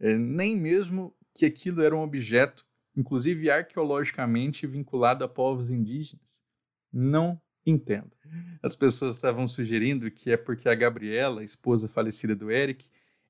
é, 0.00 0.16
nem 0.16 0.56
mesmo 0.56 1.14
que 1.32 1.46
aquilo 1.46 1.82
era 1.82 1.94
um 1.94 2.02
objeto, 2.02 2.66
inclusive 2.96 3.50
arqueologicamente 3.50 4.66
vinculado 4.66 5.22
a 5.22 5.28
povos 5.28 5.70
indígenas. 5.70 6.42
Não 6.92 7.40
Entendo. 7.66 8.12
As 8.62 8.76
pessoas 8.76 9.16
estavam 9.16 9.48
sugerindo 9.48 10.10
que 10.10 10.30
é 10.30 10.36
porque 10.36 10.68
a 10.68 10.74
Gabriela, 10.74 11.40
a 11.40 11.44
esposa 11.44 11.88
falecida 11.88 12.36
do 12.36 12.50
Eric, 12.50 12.86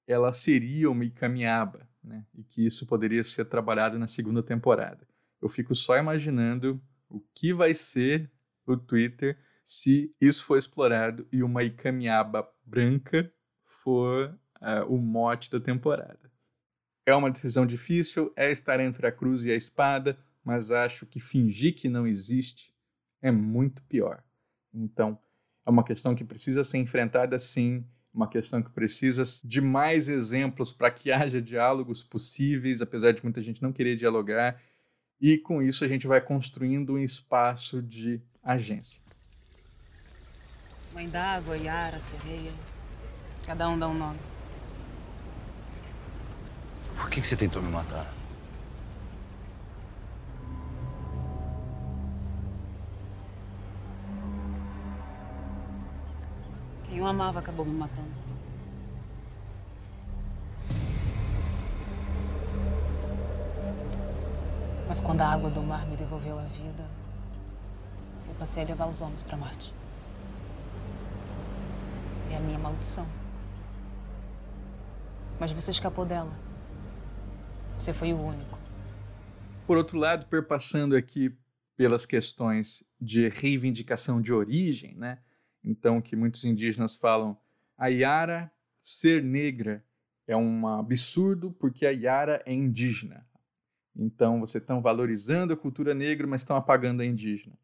ela 0.07 0.33
seria 0.33 0.91
uma 0.91 1.05
Ikamiaba, 1.05 1.89
né? 2.03 2.27
E 2.35 2.43
que 2.43 2.67
isso 2.67 2.87
poderia 2.87 3.23
ser 3.23 3.45
trabalhado 3.45 3.99
na 3.99 4.09
segunda 4.09 4.43
temporada. 4.43 5.07
Eu 5.41 5.49
fico 5.49 5.75
só 5.75 5.97
imaginando 5.97 6.83
o 7.09 7.21
que 7.33 7.53
vai 7.53 7.75
ser 7.75 8.31
o 8.67 8.77
Twitter 8.77 9.39
se 9.63 10.13
isso 10.21 10.45
for 10.45 10.59
explorado 10.59 11.27
e 11.31 11.43
uma 11.43 11.63
Ikamiaba 11.63 12.47
branca 12.65 13.33
for 13.85 14.35
uh, 14.63 14.93
o 14.93 14.99
mote 14.99 15.51
da 15.51 15.61
temporada. 15.61 16.33
É 17.07 17.15
uma 17.15 17.31
decisão 17.31 17.67
difícil, 17.67 18.33
é 18.35 18.51
estar 18.51 18.81
entre 18.81 19.07
a 19.07 19.13
cruz 19.13 19.45
e 19.45 19.53
a 19.53 19.55
espada, 19.55 20.19
mas 20.43 20.71
acho 20.71 21.05
que 21.05 21.21
fingir 21.21 21.75
que 21.75 21.89
não 21.89 22.07
existe 22.07 22.75
é 23.21 23.31
muito 23.31 23.83
pior. 23.83 24.23
Então, 24.73 25.19
é 25.67 25.71
uma 25.71 25.85
questão 25.85 26.15
que 26.15 26.25
precisa 26.25 26.65
ser 26.65 26.79
enfrentada 26.79 27.39
sim, 27.39 27.85
uma 28.13 28.29
questão 28.29 28.63
que 28.63 28.71
precisa 28.71 29.23
de 29.45 29.61
mais 29.61 30.09
exemplos 30.09 30.73
para 30.73 30.91
que 30.91 31.13
haja 31.13 31.43
diálogos 31.43 32.03
possíveis, 32.03 32.81
apesar 32.81 33.13
de 33.13 33.23
muita 33.23 33.43
gente 33.43 33.63
não 33.63 33.73
querer 33.73 33.97
dialogar, 33.97 34.61
e 35.21 35.39
com 35.39 35.63
isso 35.63 35.85
a 35.85 35.89
gente 35.89 36.07
vai 36.07 36.21
construindo 36.21 36.95
um 36.95 36.99
espaço 36.99 37.83
de 37.83 38.21
agência. 38.43 39.01
Mãe 40.93 41.09
d'água, 41.09 41.57
Yara, 41.57 41.99
Serreia, 41.99 42.53
cada 43.47 43.69
um 43.69 43.79
dá 43.79 43.87
um 43.87 43.95
nome. 43.95 44.19
Por 46.97 47.11
que, 47.11 47.21
que 47.21 47.27
você 47.27 47.37
tentou 47.37 47.63
me 47.63 47.69
matar? 47.69 48.07
Quem 56.85 56.99
eu 56.99 57.07
amava 57.07 57.41
acabou 57.41 57.67
me 57.67 57.79
matando. 57.79 58.25
Mas 64.89 65.01
quando 65.01 65.21
a 65.21 65.29
água 65.29 65.51
do 65.51 65.61
mar 65.61 65.87
me 65.87 65.97
devolveu 65.97 66.39
a 66.39 66.45
vida, 66.45 66.85
eu 68.29 68.35
passei 68.39 68.63
a 68.63 68.67
levar 68.67 68.87
os 68.87 69.01
homens 69.01 69.23
para 69.23 69.37
Marte. 69.37 69.75
É 72.31 72.37
a 72.37 72.41
minha 72.41 72.59
maldição. 72.59 73.07
Mas 75.39 75.53
você 75.53 75.71
escapou 75.71 76.05
dela. 76.05 76.33
Você 77.79 77.93
foi 77.93 78.13
o 78.13 78.21
único. 78.21 78.59
Por 79.67 79.77
outro 79.77 79.99
lado, 79.99 80.27
perpassando 80.27 80.97
aqui 80.97 81.37
pelas 81.77 82.07
questões 82.07 82.85
de 83.01 83.29
reivindicação 83.29 84.23
de 84.23 84.33
origem, 84.33 84.95
né? 84.95 85.19
Então, 85.63 86.01
que 86.01 86.15
muitos 86.15 86.45
indígenas 86.45 86.95
falam, 86.95 87.37
a 87.77 87.89
Yara 87.89 88.53
ser 88.79 89.23
negra 89.23 89.85
é 90.27 90.37
um 90.37 90.67
absurdo 90.67 91.51
porque 91.53 91.87
a 91.87 91.91
Yara 91.91 92.43
é 92.47 92.53
indígena. 92.53 93.27
Então, 93.97 94.41
vocês 94.41 94.63
estão 94.63 94.83
valorizando 94.83 95.53
a 95.53 95.57
cultura 95.57 95.95
negra, 95.95 96.27
mas 96.27 96.43
estão 96.43 96.57
apagando 96.57 97.01
a 97.01 97.07
indígena. 97.07 97.57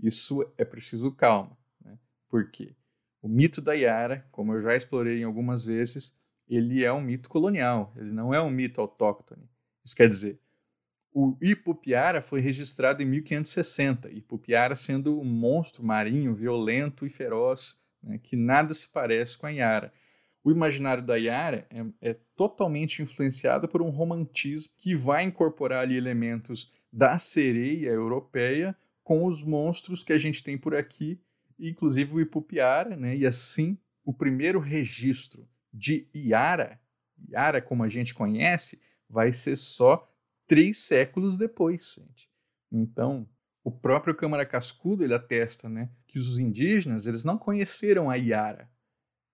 Isso 0.00 0.44
é 0.56 0.64
preciso 0.64 1.10
calma. 1.12 1.56
Né? 1.84 1.98
Por 2.28 2.50
quê? 2.50 2.74
O 3.20 3.28
mito 3.28 3.60
da 3.60 3.72
Yara, 3.72 4.26
como 4.30 4.52
eu 4.52 4.62
já 4.62 4.76
explorei 4.76 5.20
em 5.20 5.24
algumas 5.24 5.64
vezes, 5.64 6.16
ele 6.56 6.84
é 6.84 6.92
um 6.92 7.00
mito 7.00 7.28
colonial, 7.28 7.92
ele 7.96 8.12
não 8.12 8.34
é 8.34 8.40
um 8.40 8.50
mito 8.50 8.80
autóctone. 8.80 9.48
Isso 9.84 9.96
quer 9.96 10.08
dizer, 10.08 10.38
o 11.12 11.36
Ipupiara 11.40 12.22
foi 12.22 12.40
registrado 12.40 13.02
em 13.02 13.06
1560, 13.06 14.10
Ipupiara 14.10 14.74
sendo 14.74 15.20
um 15.20 15.24
monstro 15.24 15.84
marinho 15.84 16.34
violento 16.34 17.04
e 17.04 17.10
feroz, 17.10 17.80
né, 18.02 18.18
que 18.22 18.36
nada 18.36 18.72
se 18.72 18.88
parece 18.88 19.36
com 19.36 19.46
a 19.46 19.50
Yara. 19.50 19.92
O 20.44 20.50
imaginário 20.50 21.02
da 21.02 21.16
Yara 21.16 21.66
é, 21.70 22.10
é, 22.10 22.16
totalmente 22.34 23.02
influenciado 23.02 23.68
por 23.68 23.80
um 23.80 23.90
romantismo 23.90 24.72
que 24.76 24.94
vai 24.94 25.22
incorporar 25.24 25.82
ali 25.82 25.96
elementos 25.96 26.72
da 26.92 27.18
sereia 27.18 27.90
europeia 27.90 28.76
com 29.04 29.24
os 29.26 29.42
monstros 29.42 30.02
que 30.02 30.12
a 30.12 30.18
gente 30.18 30.42
tem 30.42 30.58
por 30.58 30.74
aqui, 30.74 31.20
inclusive 31.58 32.14
o 32.14 32.20
Ipupiara, 32.20 32.96
né, 32.96 33.16
e 33.16 33.26
assim 33.26 33.78
o 34.04 34.12
primeiro 34.12 34.58
registro 34.58 35.46
de 35.72 36.08
Yara, 36.14 36.80
Yara 37.30 37.62
como 37.62 37.82
a 37.82 37.88
gente 37.88 38.14
conhece, 38.14 38.80
vai 39.08 39.32
ser 39.32 39.56
só 39.56 40.08
três 40.46 40.78
séculos 40.78 41.36
depois, 41.36 41.94
gente. 41.98 42.28
Então, 42.70 43.28
o 43.64 43.70
próprio 43.70 44.14
Câmara 44.14 44.44
Cascudo 44.44 45.04
ele 45.04 45.14
atesta, 45.14 45.68
né, 45.68 45.90
que 46.06 46.18
os 46.18 46.38
indígenas 46.38 47.06
eles 47.06 47.24
não 47.24 47.38
conheceram 47.38 48.10
a 48.10 48.16
Iara. 48.16 48.68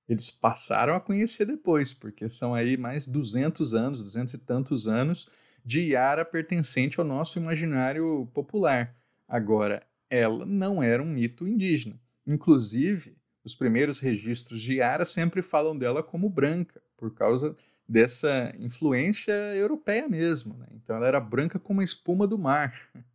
Eles 0.08 0.30
passaram 0.30 0.94
a 0.94 1.00
conhecer 1.00 1.44
depois, 1.44 1.92
porque 1.92 2.28
são 2.28 2.54
aí 2.54 2.76
mais 2.76 3.06
200 3.06 3.74
anos, 3.74 4.02
200 4.02 4.34
e 4.34 4.38
tantos 4.38 4.88
anos 4.88 5.28
de 5.64 5.90
Iara 5.90 6.24
pertencente 6.24 6.98
ao 6.98 7.04
nosso 7.04 7.38
imaginário 7.38 8.26
popular. 8.32 8.96
Agora, 9.26 9.86
ela 10.08 10.46
não 10.46 10.82
era 10.82 11.02
um 11.02 11.06
mito 11.06 11.46
indígena. 11.46 12.00
Inclusive, 12.26 13.17
os 13.48 13.54
primeiros 13.54 13.98
registros 13.98 14.60
de 14.60 14.74
Iara 14.74 15.06
sempre 15.06 15.40
falam 15.40 15.76
dela 15.76 16.02
como 16.02 16.28
branca, 16.28 16.82
por 16.98 17.14
causa 17.14 17.56
dessa 17.88 18.54
influência 18.58 19.32
europeia 19.54 20.06
mesmo. 20.06 20.54
Né? 20.58 20.66
Então 20.72 20.96
ela 20.96 21.08
era 21.08 21.18
branca 21.18 21.58
como 21.58 21.80
a 21.80 21.84
espuma 21.84 22.26
do 22.26 22.38
mar. 22.38 22.78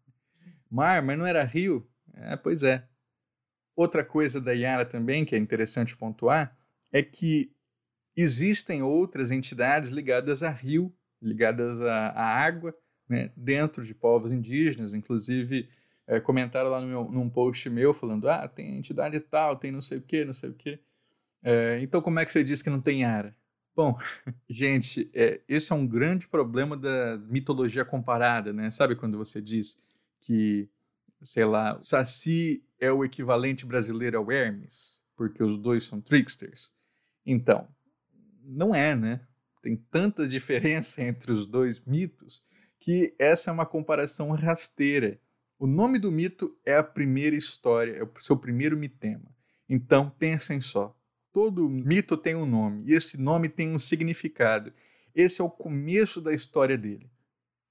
Mar, 0.68 1.04
mas 1.04 1.20
não 1.20 1.28
era 1.28 1.44
rio? 1.44 1.88
É, 2.16 2.36
pois 2.36 2.64
é. 2.64 2.84
Outra 3.76 4.04
coisa 4.04 4.42
da 4.42 4.54
Yara 4.54 4.84
também 4.84 5.24
que 5.24 5.36
é 5.36 5.38
interessante 5.38 5.96
pontuar 5.96 6.58
é 6.92 7.04
que 7.04 7.54
existem 8.16 8.82
outras 8.82 9.30
entidades 9.30 9.92
ligadas 9.92 10.42
a 10.42 10.50
rio, 10.50 10.92
ligadas 11.22 11.80
à 11.80 12.24
água, 12.24 12.76
né, 13.08 13.32
dentro 13.38 13.86
de 13.86 13.94
povos 13.94 14.32
indígenas. 14.32 14.96
Inclusive, 14.96 15.70
é, 16.08 16.20
comentaram 16.20 16.70
lá 16.70 16.82
no 16.82 16.88
meu, 16.88 17.12
num 17.12 17.30
post 17.30 17.70
meu 17.70 17.94
falando: 17.94 18.30
ah, 18.30 18.48
tem 18.48 18.78
entidade 18.78 19.20
tal, 19.20 19.56
tem 19.56 19.72
não 19.72 19.82
sei 19.82 19.98
o 19.98 20.02
que, 20.02 20.26
não 20.26 20.34
sei 20.34 20.50
o 20.50 20.54
que. 20.54 20.80
É, 21.44 21.80
então, 21.82 22.02
como 22.02 22.20
é 22.20 22.26
que 22.26 22.32
você 22.32 22.44
diz 22.44 22.62
que 22.62 22.70
não 22.70 22.82
tem 22.82 23.02
Yara? 23.02 23.36
Bom, 23.76 23.98
gente, 24.50 25.10
é, 25.14 25.42
esse 25.48 25.72
é 25.72 25.76
um 25.76 25.88
grande 25.88 26.28
problema 26.28 26.78
da 26.78 27.18
mitologia 27.18 27.84
comparada, 27.84 28.54
né? 28.54 28.70
Sabe 28.72 28.96
quando 28.96 29.18
você 29.18 29.42
diz 29.42 29.82
que, 30.22 30.70
sei 31.22 31.46
lá, 31.46 31.80
Saci 31.82 32.64
é 32.80 32.92
o 32.92 33.04
equivalente 33.04 33.66
brasileiro 33.66 34.18
ao 34.18 34.32
Hermes, 34.32 35.02
porque 35.16 35.44
os 35.44 35.58
dois 35.58 35.86
são 35.86 36.00
tricksters? 36.00 36.72
Então, 37.26 37.68
não 38.44 38.76
é, 38.76 38.96
né? 38.96 39.22
Tem 39.62 39.76
tanta 39.76 40.28
diferença 40.30 41.02
entre 41.02 41.32
os 41.32 41.48
dois 41.48 41.80
mitos 41.86 42.46
que 42.80 43.16
essa 43.18 43.50
é 43.50 43.54
uma 43.54 43.66
comparação 43.66 44.30
rasteira. 44.32 45.18
O 45.64 45.66
nome 45.66 45.98
do 45.98 46.12
mito 46.12 46.54
é 46.66 46.76
a 46.76 46.84
primeira 46.84 47.38
história, 47.38 47.94
é 47.94 48.04
o 48.04 48.12
seu 48.20 48.36
primeiro 48.36 48.76
mitema. 48.76 49.34
Então, 49.70 50.10
pensem 50.10 50.60
só 50.60 50.94
Todo 51.32 51.70
mito 51.70 52.18
tem 52.18 52.36
um 52.36 52.46
nome 52.46 52.84
e 52.86 52.94
esse 52.94 53.18
nome 53.18 53.48
tem 53.48 53.74
um 53.74 53.80
significado. 53.80 54.74
Esse 55.16 55.40
é 55.40 55.44
o 55.44 55.50
começo 55.50 56.20
da 56.20 56.34
história 56.34 56.78
dele. 56.78 57.10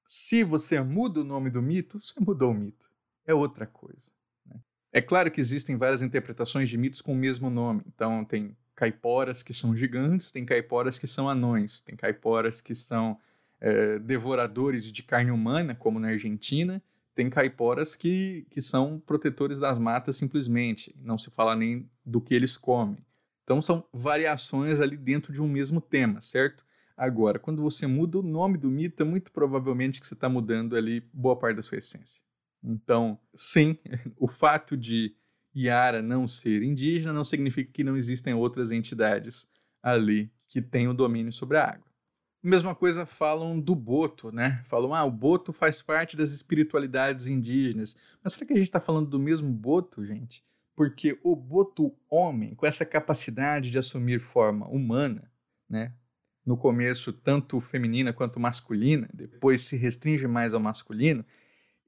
Se 0.07 0.43
você 0.43 0.81
muda 0.81 1.21
o 1.21 1.25
nome 1.25 1.51
do 1.51 1.61
mito, 1.61 2.01
você 2.01 2.19
mudou 2.19 2.53
o 2.53 2.55
mito. 2.55 2.91
É 3.27 3.35
outra 3.35 3.67
coisa. 3.67 4.11
Né? 4.47 4.57
É 4.91 5.03
claro 5.03 5.31
que 5.31 5.39
existem 5.39 5.77
várias 5.77 6.01
interpretações 6.01 6.71
de 6.71 6.79
mitos 6.79 7.03
com 7.03 7.13
o 7.13 7.17
mesmo 7.17 7.51
nome. 7.51 7.83
Então, 7.87 8.25
tem 8.25 8.57
caiporas 8.75 9.43
que 9.43 9.53
são 9.53 9.77
gigantes, 9.77 10.33
tem 10.33 10.47
caiporas 10.47 10.99
que 10.99 11.07
são 11.07 11.29
anões, 11.29 11.83
tem 11.83 11.95
caiporas 11.95 12.59
que 12.59 12.75
são 12.75 13.21
é, 13.61 13.99
devoradores 13.99 14.91
de 14.91 15.03
carne 15.03 15.31
humana, 15.31 15.75
como 15.75 16.01
na 16.01 16.09
Argentina, 16.09 16.83
tem 17.15 17.29
caiporas 17.29 17.95
que, 17.95 18.47
que 18.51 18.61
são 18.61 18.99
protetores 19.01 19.59
das 19.59 19.79
matas 19.79 20.17
simplesmente, 20.17 20.95
não 21.01 21.19
se 21.19 21.31
fala 21.31 21.55
nem 21.55 21.91
do 22.05 22.21
que 22.21 22.35
eles 22.35 22.57
comem. 22.57 23.05
Então 23.45 23.61
são 23.61 23.87
variações 23.93 24.81
ali 24.81 24.97
dentro 24.97 25.33
de 25.33 25.43
um 25.43 25.49
mesmo 25.49 25.81
tema, 25.81 26.21
certo? 26.21 26.65
Agora, 26.97 27.39
quando 27.39 27.63
você 27.63 27.87
muda 27.87 28.19
o 28.19 28.23
nome 28.23 28.57
do 28.57 28.71
mito, 28.71 29.03
é 29.03 29.07
muito 29.07 29.33
provavelmente 29.33 30.01
que 30.01 30.07
você 30.07 30.15
está 30.15 30.29
mudando 30.29 30.77
ali 30.77 31.01
boa 31.13 31.37
parte 31.37 31.57
da 31.57 31.63
sua 31.63 31.79
essência. 31.79 32.21
Então, 32.63 33.19
sim, 33.35 33.77
o 34.17 34.29
fato 34.29 34.77
de 34.77 35.15
Yara 35.55 36.01
não 36.01 36.29
ser 36.29 36.63
indígena 36.63 37.13
não 37.13 37.25
significa 37.25 37.73
que 37.73 37.85
não 37.85 37.97
existem 37.97 38.35
outras 38.35 38.71
entidades 38.71 39.49
ali 39.83 40.33
que 40.49 40.61
o 40.89 40.95
domínio 40.95 41.33
sobre 41.33 41.57
a 41.57 41.65
água. 41.65 41.92
Mesma 42.43 42.75
coisa 42.75 43.07
falam 43.07 43.61
do 43.61 43.75
Boto, 43.75 44.33
né? 44.33 44.63
Falam, 44.67 44.95
ah, 44.95 45.05
o 45.05 45.11
Boto 45.11 45.53
faz 45.53 45.81
parte 45.81 46.17
das 46.17 46.33
espiritualidades 46.33 47.27
indígenas. 47.29 47.97
Mas 48.23 48.33
será 48.33 48.47
que 48.47 48.53
a 48.53 48.57
gente 48.57 48.67
está 48.67 48.81
falando 48.81 49.09
do 49.09 49.19
mesmo 49.19 49.53
Boto, 49.53 50.05
gente? 50.05 50.45
porque 50.75 51.19
o 51.23 51.37
boto 51.37 51.95
homem, 52.09 52.55
com 52.55 52.67
essa 52.67 52.85
capacidade 52.85 53.71
de 53.71 53.79
assumir 53.79 54.21
forma 54.21 54.67
humana, 54.69 55.31
né, 55.69 55.93
no 56.45 56.57
começo 56.57 57.13
tanto 57.13 57.61
feminina 57.61 58.13
quanto 58.13 58.41
masculina, 58.41 59.09
depois 59.13 59.63
se 59.63 59.77
restringe 59.77 60.27
mais 60.27 60.55
ao 60.55 60.61
masculino, 60.61 61.25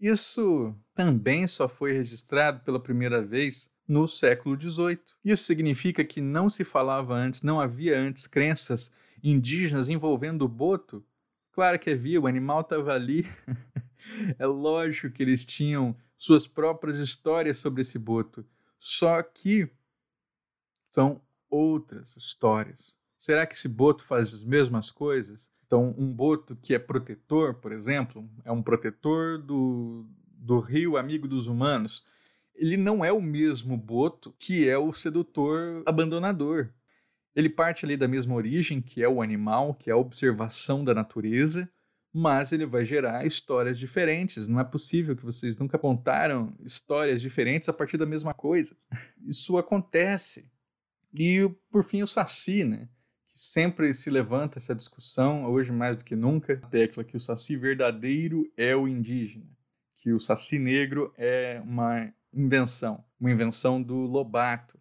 Isso 0.00 0.74
também 0.94 1.48
só 1.48 1.68
foi 1.68 1.92
registrado 1.92 2.60
pela 2.60 2.80
primeira 2.80 3.22
vez 3.22 3.70
no 3.88 4.06
século 4.06 4.60
XVIII. 4.60 4.98
Isso 5.24 5.44
significa 5.44 6.04
que 6.04 6.20
não 6.20 6.50
se 6.50 6.64
falava 6.64 7.14
antes, 7.14 7.42
não 7.42 7.60
havia 7.60 7.98
antes 7.98 8.26
crenças 8.26 8.92
indígenas 9.24 9.88
envolvendo 9.88 10.42
o 10.42 10.48
boto? 10.48 11.04
Claro 11.50 11.78
que 11.78 11.90
havia, 11.90 12.20
o 12.20 12.26
animal 12.26 12.60
estava 12.60 12.92
ali. 12.92 13.26
é 14.38 14.46
lógico 14.46 15.10
que 15.10 15.22
eles 15.22 15.44
tinham 15.44 15.96
suas 16.16 16.46
próprias 16.46 16.98
histórias 16.98 17.58
sobre 17.58 17.80
esse 17.80 17.98
boto. 17.98 18.46
Só 18.78 19.22
que 19.22 19.70
são 20.90 21.20
outras 21.48 22.16
histórias. 22.16 22.96
Será 23.16 23.46
que 23.46 23.54
esse 23.54 23.68
boto 23.68 24.04
faz 24.04 24.34
as 24.34 24.44
mesmas 24.44 24.90
coisas? 24.90 25.50
Então, 25.66 25.94
um 25.96 26.12
boto 26.12 26.54
que 26.56 26.74
é 26.74 26.78
protetor, 26.78 27.54
por 27.54 27.72
exemplo, 27.72 28.28
é 28.44 28.52
um 28.52 28.62
protetor 28.62 29.38
do, 29.38 30.06
do 30.36 30.60
rio 30.60 30.96
amigo 30.96 31.26
dos 31.26 31.46
humanos. 31.46 32.04
Ele 32.54 32.76
não 32.76 33.04
é 33.04 33.10
o 33.10 33.22
mesmo 33.22 33.76
boto 33.76 34.34
que 34.38 34.68
é 34.68 34.76
o 34.76 34.92
sedutor 34.92 35.82
abandonador. 35.86 36.70
Ele 37.34 37.48
parte 37.48 37.84
ali 37.84 37.96
da 37.96 38.06
mesma 38.06 38.34
origem, 38.34 38.80
que 38.80 39.02
é 39.02 39.08
o 39.08 39.20
animal, 39.20 39.74
que 39.74 39.90
é 39.90 39.92
a 39.92 39.96
observação 39.96 40.84
da 40.84 40.94
natureza, 40.94 41.68
mas 42.12 42.52
ele 42.52 42.64
vai 42.64 42.84
gerar 42.84 43.26
histórias 43.26 43.76
diferentes. 43.76 44.46
Não 44.46 44.60
é 44.60 44.64
possível 44.64 45.16
que 45.16 45.24
vocês 45.24 45.56
nunca 45.56 45.76
contaram 45.76 46.54
histórias 46.64 47.20
diferentes 47.20 47.68
a 47.68 47.72
partir 47.72 47.96
da 47.96 48.06
mesma 48.06 48.32
coisa. 48.32 48.76
Isso 49.26 49.58
acontece. 49.58 50.48
E, 51.12 51.50
por 51.70 51.82
fim, 51.82 52.02
o 52.02 52.06
Saci, 52.06 52.62
né? 52.62 52.88
Que 53.32 53.40
sempre 53.40 53.92
se 53.94 54.10
levanta 54.10 54.60
essa 54.60 54.76
discussão, 54.76 55.44
hoje 55.46 55.72
mais 55.72 55.96
do 55.96 56.04
que 56.04 56.14
nunca, 56.14 56.60
a 56.62 56.68
tecla 56.68 57.02
que 57.02 57.16
o 57.16 57.20
Saci 57.20 57.56
verdadeiro 57.56 58.48
é 58.56 58.76
o 58.76 58.86
indígena, 58.86 59.50
que 59.96 60.12
o 60.12 60.20
Saci 60.20 60.56
negro 60.56 61.12
é 61.16 61.60
uma 61.64 62.12
invenção, 62.32 63.04
uma 63.18 63.32
invenção 63.32 63.82
do 63.82 63.96
Lobato. 63.96 64.78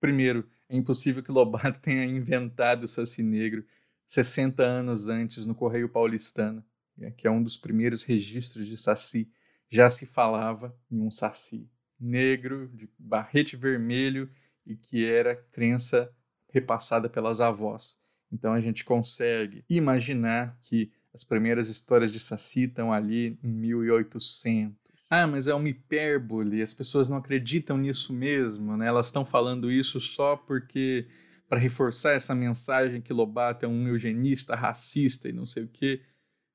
Primeiro, 0.00 0.48
é 0.68 0.76
impossível 0.76 1.22
que 1.22 1.32
Lobato 1.32 1.80
tenha 1.82 2.04
inventado 2.04 2.84
o 2.84 2.88
Saci 2.88 3.22
negro 3.22 3.64
60 4.06 4.62
anos 4.62 5.08
antes 5.08 5.46
no 5.46 5.54
Correio 5.54 5.88
Paulistano, 5.88 6.64
né, 6.96 7.10
que 7.10 7.26
é 7.26 7.30
um 7.30 7.42
dos 7.42 7.56
primeiros 7.56 8.02
registros 8.02 8.66
de 8.66 8.76
Saci. 8.76 9.28
Já 9.68 9.90
se 9.90 10.06
falava 10.06 10.76
em 10.90 11.00
um 11.00 11.10
Saci 11.10 11.68
negro, 11.98 12.68
de 12.68 12.88
barrete 12.98 13.56
vermelho 13.56 14.30
e 14.64 14.76
que 14.76 15.04
era 15.04 15.36
crença 15.52 16.12
repassada 16.48 17.08
pelas 17.08 17.40
avós. 17.40 18.00
Então 18.30 18.52
a 18.52 18.60
gente 18.60 18.84
consegue 18.84 19.64
imaginar 19.68 20.56
que 20.62 20.92
as 21.12 21.24
primeiras 21.24 21.68
histórias 21.68 22.12
de 22.12 22.20
Saci 22.20 22.64
estão 22.64 22.92
ali 22.92 23.38
em 23.42 23.48
1800. 23.48 24.85
Ah, 25.08 25.26
mas 25.26 25.46
é 25.46 25.54
uma 25.54 25.68
hipérbole, 25.68 26.60
as 26.60 26.74
pessoas 26.74 27.08
não 27.08 27.18
acreditam 27.18 27.78
nisso 27.78 28.12
mesmo, 28.12 28.76
né? 28.76 28.88
Elas 28.88 29.06
estão 29.06 29.24
falando 29.24 29.70
isso 29.70 30.00
só 30.00 30.36
porque 30.36 31.06
para 31.48 31.60
reforçar 31.60 32.12
essa 32.12 32.34
mensagem 32.34 33.00
que 33.00 33.12
Lobato 33.12 33.64
é 33.64 33.68
um 33.68 33.86
eugenista, 33.86 34.56
racista 34.56 35.28
e 35.28 35.32
não 35.32 35.46
sei 35.46 35.62
o 35.64 35.68
quê. 35.68 36.02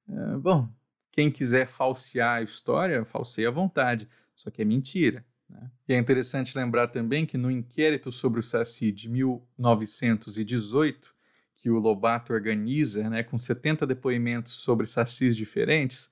É, 0.09 0.37
bom, 0.37 0.67
quem 1.11 1.31
quiser 1.31 1.67
falsear 1.67 2.39
a 2.39 2.41
história, 2.41 3.05
falseia 3.05 3.47
à 3.47 3.51
vontade, 3.51 4.09
só 4.35 4.49
que 4.49 4.61
é 4.61 4.65
mentira. 4.65 5.25
Né? 5.49 5.71
E 5.87 5.93
é 5.93 5.97
interessante 5.97 6.57
lembrar 6.57 6.87
também 6.87 7.25
que 7.25 7.37
no 7.37 7.49
inquérito 7.49 8.11
sobre 8.11 8.41
o 8.41 8.43
Saci 8.43 8.91
de 8.91 9.07
1918, 9.07 11.15
que 11.55 11.69
o 11.69 11.79
Lobato 11.79 12.33
organiza, 12.33 13.09
né, 13.09 13.23
com 13.23 13.39
70 13.39 13.85
depoimentos 13.85 14.53
sobre 14.53 14.87
sacis 14.87 15.35
diferentes, 15.35 16.09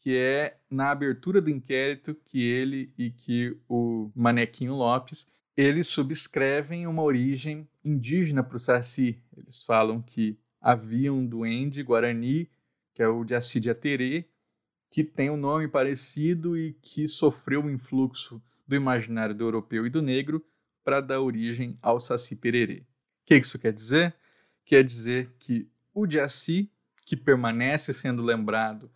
que 0.00 0.16
é 0.16 0.58
na 0.68 0.90
abertura 0.90 1.40
do 1.40 1.50
inquérito 1.50 2.14
que 2.26 2.42
ele 2.42 2.92
e 2.98 3.10
que 3.10 3.56
o 3.68 4.10
Manequinho 4.14 4.74
Lopes 4.74 5.32
eles 5.56 5.88
subscrevem 5.88 6.86
uma 6.86 7.02
origem 7.02 7.68
indígena 7.84 8.42
para 8.42 8.56
o 8.56 8.60
Saci. 8.60 9.22
Eles 9.36 9.62
falam 9.62 10.00
que 10.00 10.38
havia 10.58 11.12
um 11.12 11.26
duende 11.26 11.82
guarani, 11.82 12.50
que 12.94 13.02
é 13.02 13.08
o 13.08 13.24
de 13.24 13.70
Aterê, 13.70 14.24
que 14.90 15.04
tem 15.04 15.28
um 15.28 15.36
nome 15.36 15.68
parecido 15.68 16.56
e 16.56 16.72
que 16.80 17.06
sofreu 17.06 17.64
o 17.64 17.70
influxo 17.70 18.42
do 18.66 18.74
imaginário 18.74 19.34
do 19.34 19.44
europeu 19.44 19.86
e 19.86 19.90
do 19.90 20.00
negro 20.00 20.42
para 20.82 21.02
dar 21.02 21.20
origem 21.20 21.78
ao 21.82 22.00
Saci 22.00 22.36
Pererê. 22.36 22.78
O 22.78 23.26
que 23.26 23.36
isso 23.36 23.58
quer 23.58 23.72
dizer? 23.72 24.14
Quer 24.64 24.82
dizer 24.82 25.30
que 25.38 25.68
o 25.92 26.10
Jaci, 26.10 26.70
que 27.04 27.16
permanece 27.16 27.92
sendo 27.92 28.22
lembrado, 28.22 28.90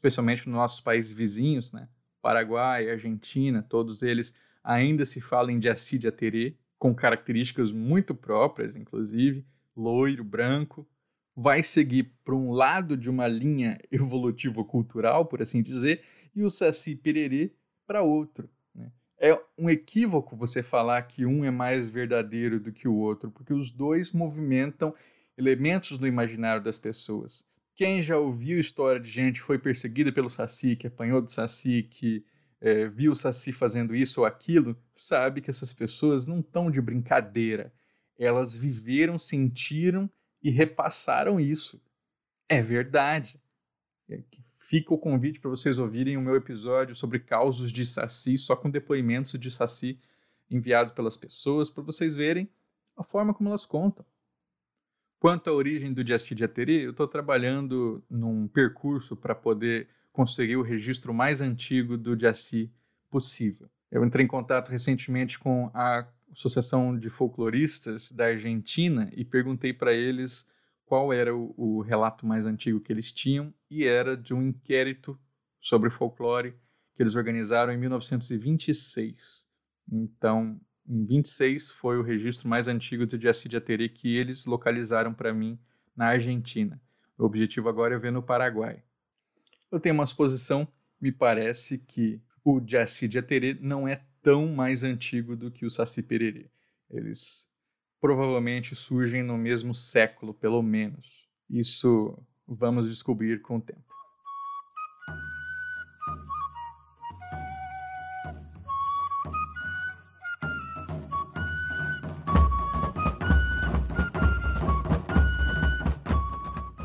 especialmente 0.00 0.48
nos 0.48 0.56
nossos 0.56 0.80
países 0.80 1.12
vizinhos, 1.12 1.72
né? 1.72 1.88
Paraguai, 2.22 2.90
Argentina, 2.90 3.62
todos 3.62 4.02
eles 4.02 4.34
ainda 4.62 5.06
se 5.06 5.20
falam 5.20 5.58
de 5.58 5.68
Aterê, 6.08 6.56
com 6.78 6.94
características 6.94 7.72
muito 7.72 8.14
próprias, 8.14 8.76
inclusive, 8.76 9.46
loiro, 9.76 10.24
branco, 10.24 10.88
vai 11.36 11.62
seguir 11.62 12.12
para 12.24 12.34
um 12.34 12.50
lado 12.52 12.96
de 12.96 13.08
uma 13.08 13.26
linha 13.26 13.78
evolutivo-cultural, 13.90 15.26
por 15.26 15.40
assim 15.40 15.62
dizer, 15.62 16.02
e 16.34 16.42
o 16.42 16.50
Saci 16.50 16.94
Pererê 16.94 17.52
para 17.86 18.02
outro 18.02 18.48
é 19.20 19.38
um 19.58 19.68
equívoco 19.68 20.34
você 20.34 20.62
falar 20.62 21.02
que 21.02 21.26
um 21.26 21.44
é 21.44 21.50
mais 21.50 21.90
verdadeiro 21.90 22.58
do 22.58 22.72
que 22.72 22.88
o 22.88 22.94
outro, 22.94 23.30
porque 23.30 23.52
os 23.52 23.70
dois 23.70 24.12
movimentam 24.12 24.94
elementos 25.36 25.98
do 25.98 26.06
imaginário 26.06 26.62
das 26.62 26.78
pessoas. 26.78 27.46
Quem 27.74 28.02
já 28.02 28.18
ouviu 28.18 28.58
história 28.58 29.00
de 29.00 29.08
gente 29.08 29.40
que 29.40 29.46
foi 29.46 29.58
perseguida 29.58 30.12
pelo 30.12 30.28
Saci, 30.28 30.76
que 30.76 30.86
apanhou 30.86 31.22
do 31.22 31.30
Saci, 31.30 31.82
que 31.82 32.24
é, 32.60 32.88
viu 32.88 33.12
o 33.12 33.16
Saci 33.16 33.52
fazendo 33.52 33.94
isso 33.94 34.20
ou 34.20 34.26
aquilo, 34.26 34.76
sabe 34.94 35.40
que 35.40 35.50
essas 35.50 35.72
pessoas 35.72 36.26
não 36.26 36.40
estão 36.40 36.70
de 36.70 36.80
brincadeira. 36.80 37.72
Elas 38.18 38.56
viveram, 38.56 39.18
sentiram 39.18 40.10
e 40.42 40.50
repassaram 40.50 41.40
isso. 41.40 41.80
É 42.48 42.60
verdade. 42.60 43.40
É 44.08 44.20
fica 44.70 44.94
o 44.94 44.98
convite 44.98 45.40
para 45.40 45.50
vocês 45.50 45.80
ouvirem 45.80 46.16
o 46.16 46.20
meu 46.20 46.36
episódio 46.36 46.94
sobre 46.94 47.18
causos 47.18 47.72
de 47.72 47.84
Saci, 47.84 48.38
só 48.38 48.54
com 48.54 48.70
depoimentos 48.70 49.32
de 49.32 49.50
Saci 49.50 49.98
enviado 50.48 50.92
pelas 50.92 51.16
pessoas, 51.16 51.68
para 51.68 51.82
vocês 51.82 52.14
verem 52.14 52.48
a 52.96 53.02
forma 53.02 53.34
como 53.34 53.48
elas 53.48 53.66
contam. 53.66 54.06
Quanto 55.20 55.50
à 55.50 55.52
origem 55.52 55.92
do 55.92 56.04
Jaci 56.04 56.34
de 56.34 56.44
Ateri, 56.44 56.80
eu 56.80 56.92
estou 56.92 57.06
trabalhando 57.06 58.02
num 58.08 58.48
percurso 58.48 59.14
para 59.14 59.34
poder 59.34 59.86
conseguir 60.10 60.56
o 60.56 60.62
registro 60.62 61.12
mais 61.12 61.42
antigo 61.42 61.98
do 61.98 62.18
Jaci 62.18 62.72
possível. 63.10 63.68
Eu 63.90 64.02
entrei 64.02 64.24
em 64.24 64.28
contato 64.28 64.70
recentemente 64.70 65.38
com 65.38 65.70
a 65.74 66.08
Associação 66.32 66.98
de 66.98 67.10
Folcloristas 67.10 68.10
da 68.10 68.28
Argentina 68.28 69.10
e 69.12 69.22
perguntei 69.22 69.74
para 69.74 69.92
eles 69.92 70.48
qual 70.86 71.12
era 71.12 71.36
o, 71.36 71.52
o, 71.54 71.82
relato 71.82 72.26
mais 72.26 72.46
antigo 72.46 72.80
que 72.80 72.90
eles 72.90 73.12
tinham 73.12 73.52
e 73.70 73.84
era 73.84 74.16
de 74.16 74.32
um 74.32 74.40
inquérito 74.40 75.20
sobre 75.60 75.90
folclore 75.90 76.54
que 76.94 77.02
eles 77.02 77.14
organizaram 77.14 77.74
em 77.74 77.76
1926. 77.76 79.46
Então, 79.92 80.58
em 80.90 81.06
26 81.06 81.70
foi 81.70 81.98
o 81.98 82.02
registro 82.02 82.48
mais 82.48 82.66
antigo 82.66 83.06
do 83.06 83.20
Jaci 83.20 83.48
de 83.48 83.56
Aterê 83.56 83.88
que 83.88 84.16
eles 84.16 84.44
localizaram 84.44 85.14
para 85.14 85.32
mim 85.32 85.56
na 85.96 86.06
Argentina. 86.06 86.82
O 87.16 87.24
objetivo 87.24 87.68
agora 87.68 87.94
é 87.94 87.98
ver 87.98 88.10
no 88.10 88.20
Paraguai. 88.22 88.82
Eu 89.70 89.78
tenho 89.78 89.94
uma 89.94 90.06
suposição, 90.06 90.66
me 91.00 91.12
parece 91.12 91.78
que 91.78 92.20
o 92.44 92.60
Jaci 92.66 93.06
de 93.06 93.20
Aterê 93.20 93.56
não 93.60 93.86
é 93.86 94.02
tão 94.20 94.48
mais 94.48 94.82
antigo 94.82 95.36
do 95.36 95.48
que 95.48 95.64
o 95.64 95.70
Saci 95.70 96.02
Pererê. 96.02 96.50
Eles 96.90 97.48
provavelmente 98.00 98.74
surgem 98.74 99.22
no 99.22 99.38
mesmo 99.38 99.72
século, 99.72 100.34
pelo 100.34 100.60
menos. 100.60 101.28
Isso 101.48 102.18
vamos 102.48 102.90
descobrir 102.90 103.40
com 103.42 103.58
o 103.58 103.60
tempo. 103.60 103.89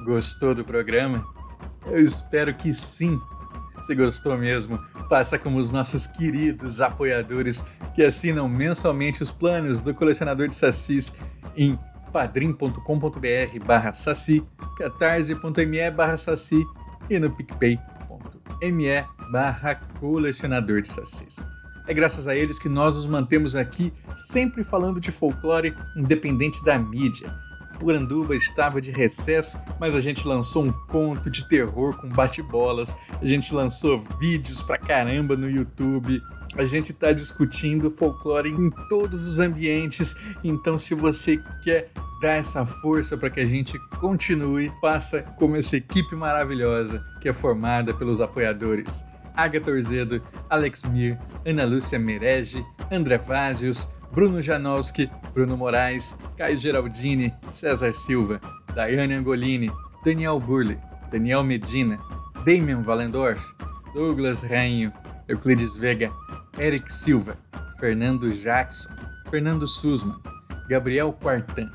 Gostou 0.06 0.54
do 0.54 0.64
programa? 0.64 1.26
Eu 1.88 2.00
espero 2.00 2.54
que 2.54 2.72
sim. 2.76 3.20
Se 3.82 3.96
gostou 3.96 4.38
mesmo, 4.38 4.80
faça 5.10 5.40
como 5.40 5.58
os 5.58 5.72
nossos 5.72 6.06
queridos 6.06 6.80
apoiadores 6.80 7.66
que 7.96 8.04
assinam 8.04 8.48
mensalmente 8.48 9.24
os 9.24 9.32
planos 9.32 9.82
do 9.82 9.96
colecionador 9.96 10.48
de 10.48 10.56
sacis 10.56 11.18
em 11.58 11.78
padrim.com.br 12.14 13.66
barra 13.66 13.94
saci, 13.94 14.44
catarse.me 14.78 15.92
barra 15.92 16.18
saci 16.18 16.64
e 17.10 17.20
no 17.20 17.32
picpay.me 17.32 19.06
barra 19.32 19.76
colecionador 20.00 20.84
de 20.84 20.90
sacis. 20.90 21.44
É 21.88 21.94
graças 21.96 22.28
a 22.28 22.36
eles 22.36 22.60
que 22.60 22.70
nós 22.70 22.96
nos 22.96 23.08
mantemos 23.08 23.56
aqui 23.56 23.92
sempre 24.16 24.64
falando 24.64 25.00
de 25.00 25.12
folclore 25.12 25.76
independente 25.98 26.64
da 26.64 26.78
mídia. 26.78 27.34
Poranduba 27.80 28.36
estava 28.36 28.82
de 28.82 28.92
recesso, 28.92 29.60
mas 29.80 29.96
a 29.96 30.00
gente 30.00 30.28
lançou 30.28 30.64
um 30.64 30.72
conto 30.72 31.30
de 31.30 31.48
terror 31.48 31.96
com 31.98 32.10
bate-bolas, 32.10 32.96
a 33.22 33.26
gente 33.26 33.54
lançou 33.54 34.00
vídeos 34.20 34.62
pra 34.62 34.78
caramba 34.78 35.36
no 35.36 35.50
YouTube, 35.50 36.22
a 36.56 36.66
gente 36.66 36.92
está 36.92 37.12
discutindo 37.12 37.92
folclore 37.92 38.50
em 38.50 38.70
todos 38.90 39.24
os 39.24 39.40
ambientes, 39.40 40.16
então 40.44 40.80
se 40.80 40.96
você 40.96 41.38
quer 41.64 41.92
dar 42.22 42.34
essa 42.34 42.66
força 42.66 43.18
para 43.18 43.30
que 43.30 43.40
a 43.40 43.46
gente 43.46 43.78
continue, 44.00 44.72
faça 44.80 45.22
como 45.38 45.58
essa 45.58 45.76
equipe 45.76 46.16
maravilhosa 46.16 47.04
que 47.22 47.28
é 47.28 47.34
formada 47.34 47.94
pelos 47.94 48.22
apoiadores. 48.22 49.04
Agatha 49.36 49.70
Orzedo, 49.70 50.22
Alex 50.50 50.86
Mir, 50.86 51.20
Ana 51.46 51.66
Lúcia 51.66 52.00
Merege, 52.00 52.66
André 52.90 53.18
Vazios, 53.18 53.90
Bruno 54.12 54.42
Janowski, 54.42 55.10
Bruno 55.34 55.58
Moraes, 55.58 56.18
Caio 56.38 56.58
Geraldini, 56.58 57.34
César 57.52 57.94
Silva, 57.94 58.40
Daiane 58.74 59.14
Angolini, 59.14 59.70
Daniel 60.04 60.40
Burley, 60.40 60.78
Daniel 61.12 61.44
Medina, 61.44 62.00
Damian 62.46 62.84
Valendorf, 62.84 63.54
Douglas 63.94 64.42
Rainho, 64.42 64.92
Euclides 65.28 65.78
Vega, 65.78 66.12
Eric 66.60 66.90
Silva, 66.92 67.38
Fernando 67.80 68.30
Jackson, 68.32 68.96
Fernando 69.30 69.66
Sussman, 69.66 70.20
Gabriel 70.70 71.12
Quartan, 71.14 71.72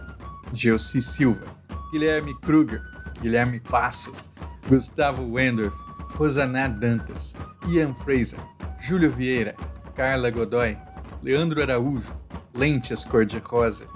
Gelsi 0.55 1.01
Silva, 1.01 1.45
Guilherme 1.93 2.35
Kruger, 2.43 2.83
Guilherme 3.23 3.61
Passos, 3.61 4.29
Gustavo 4.69 5.23
Wendorf, 5.23 5.75
Rosaná 6.15 6.69
Dantas, 6.69 7.35
Ian 7.69 7.95
Fraser, 8.05 8.39
Júlio 8.81 9.11
Vieira, 9.11 9.55
Carla 9.95 10.31
Godoy, 10.31 10.77
Leandro 11.23 11.63
Araújo, 11.63 12.15
Lentes 12.55 13.05
Cor-de-Rosa, 13.05 13.87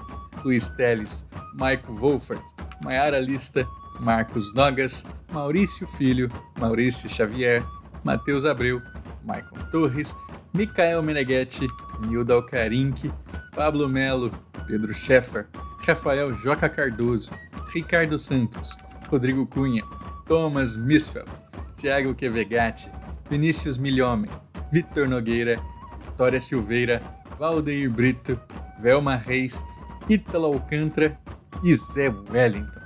Luiz 0.43 0.69
Teles, 0.69 1.25
Maico 1.55 1.93
Wolfert, 1.93 2.43
Maiara 2.83 3.19
Lista, 3.19 3.67
Marcos 3.99 4.53
Nogas, 4.53 5.05
Maurício 5.31 5.87
Filho, 5.87 6.29
Maurício 6.59 7.09
Xavier, 7.09 7.65
Matheus 8.03 8.45
Abreu, 8.45 8.81
Maicon 9.23 9.59
Torres, 9.71 10.15
Micael 10.53 11.01
Meneghetti, 11.01 11.67
Nilda 12.07 12.35
Alcarinque, 12.35 13.11
Pablo 13.55 13.89
Melo, 13.89 14.31
Pedro 14.67 14.93
Scheffer, 14.93 15.47
Rafael 15.85 16.31
Joca 16.33 16.69
Cardoso, 16.69 17.31
Ricardo 17.73 18.17
Santos, 18.19 18.69
Rodrigo 19.11 19.45
Cunha, 19.47 19.83
Thomas 20.27 20.75
Misfeld, 20.75 21.29
Thiago 21.77 22.13
Quevegatti, 22.13 22.89
Vinícius 23.29 23.77
Milhomem, 23.77 24.29
Vitor 24.71 25.07
Nogueira, 25.07 25.59
Vitória 26.05 26.39
Silveira, 26.39 27.01
Valdeir 27.37 27.89
Brito, 27.89 28.39
Velma 28.79 29.15
Reis, 29.15 29.63
Ítalo 30.09 30.45
Alcântara 30.45 31.17
e 31.63 31.73
Zé 31.75 32.13
Wellington. 32.31 32.79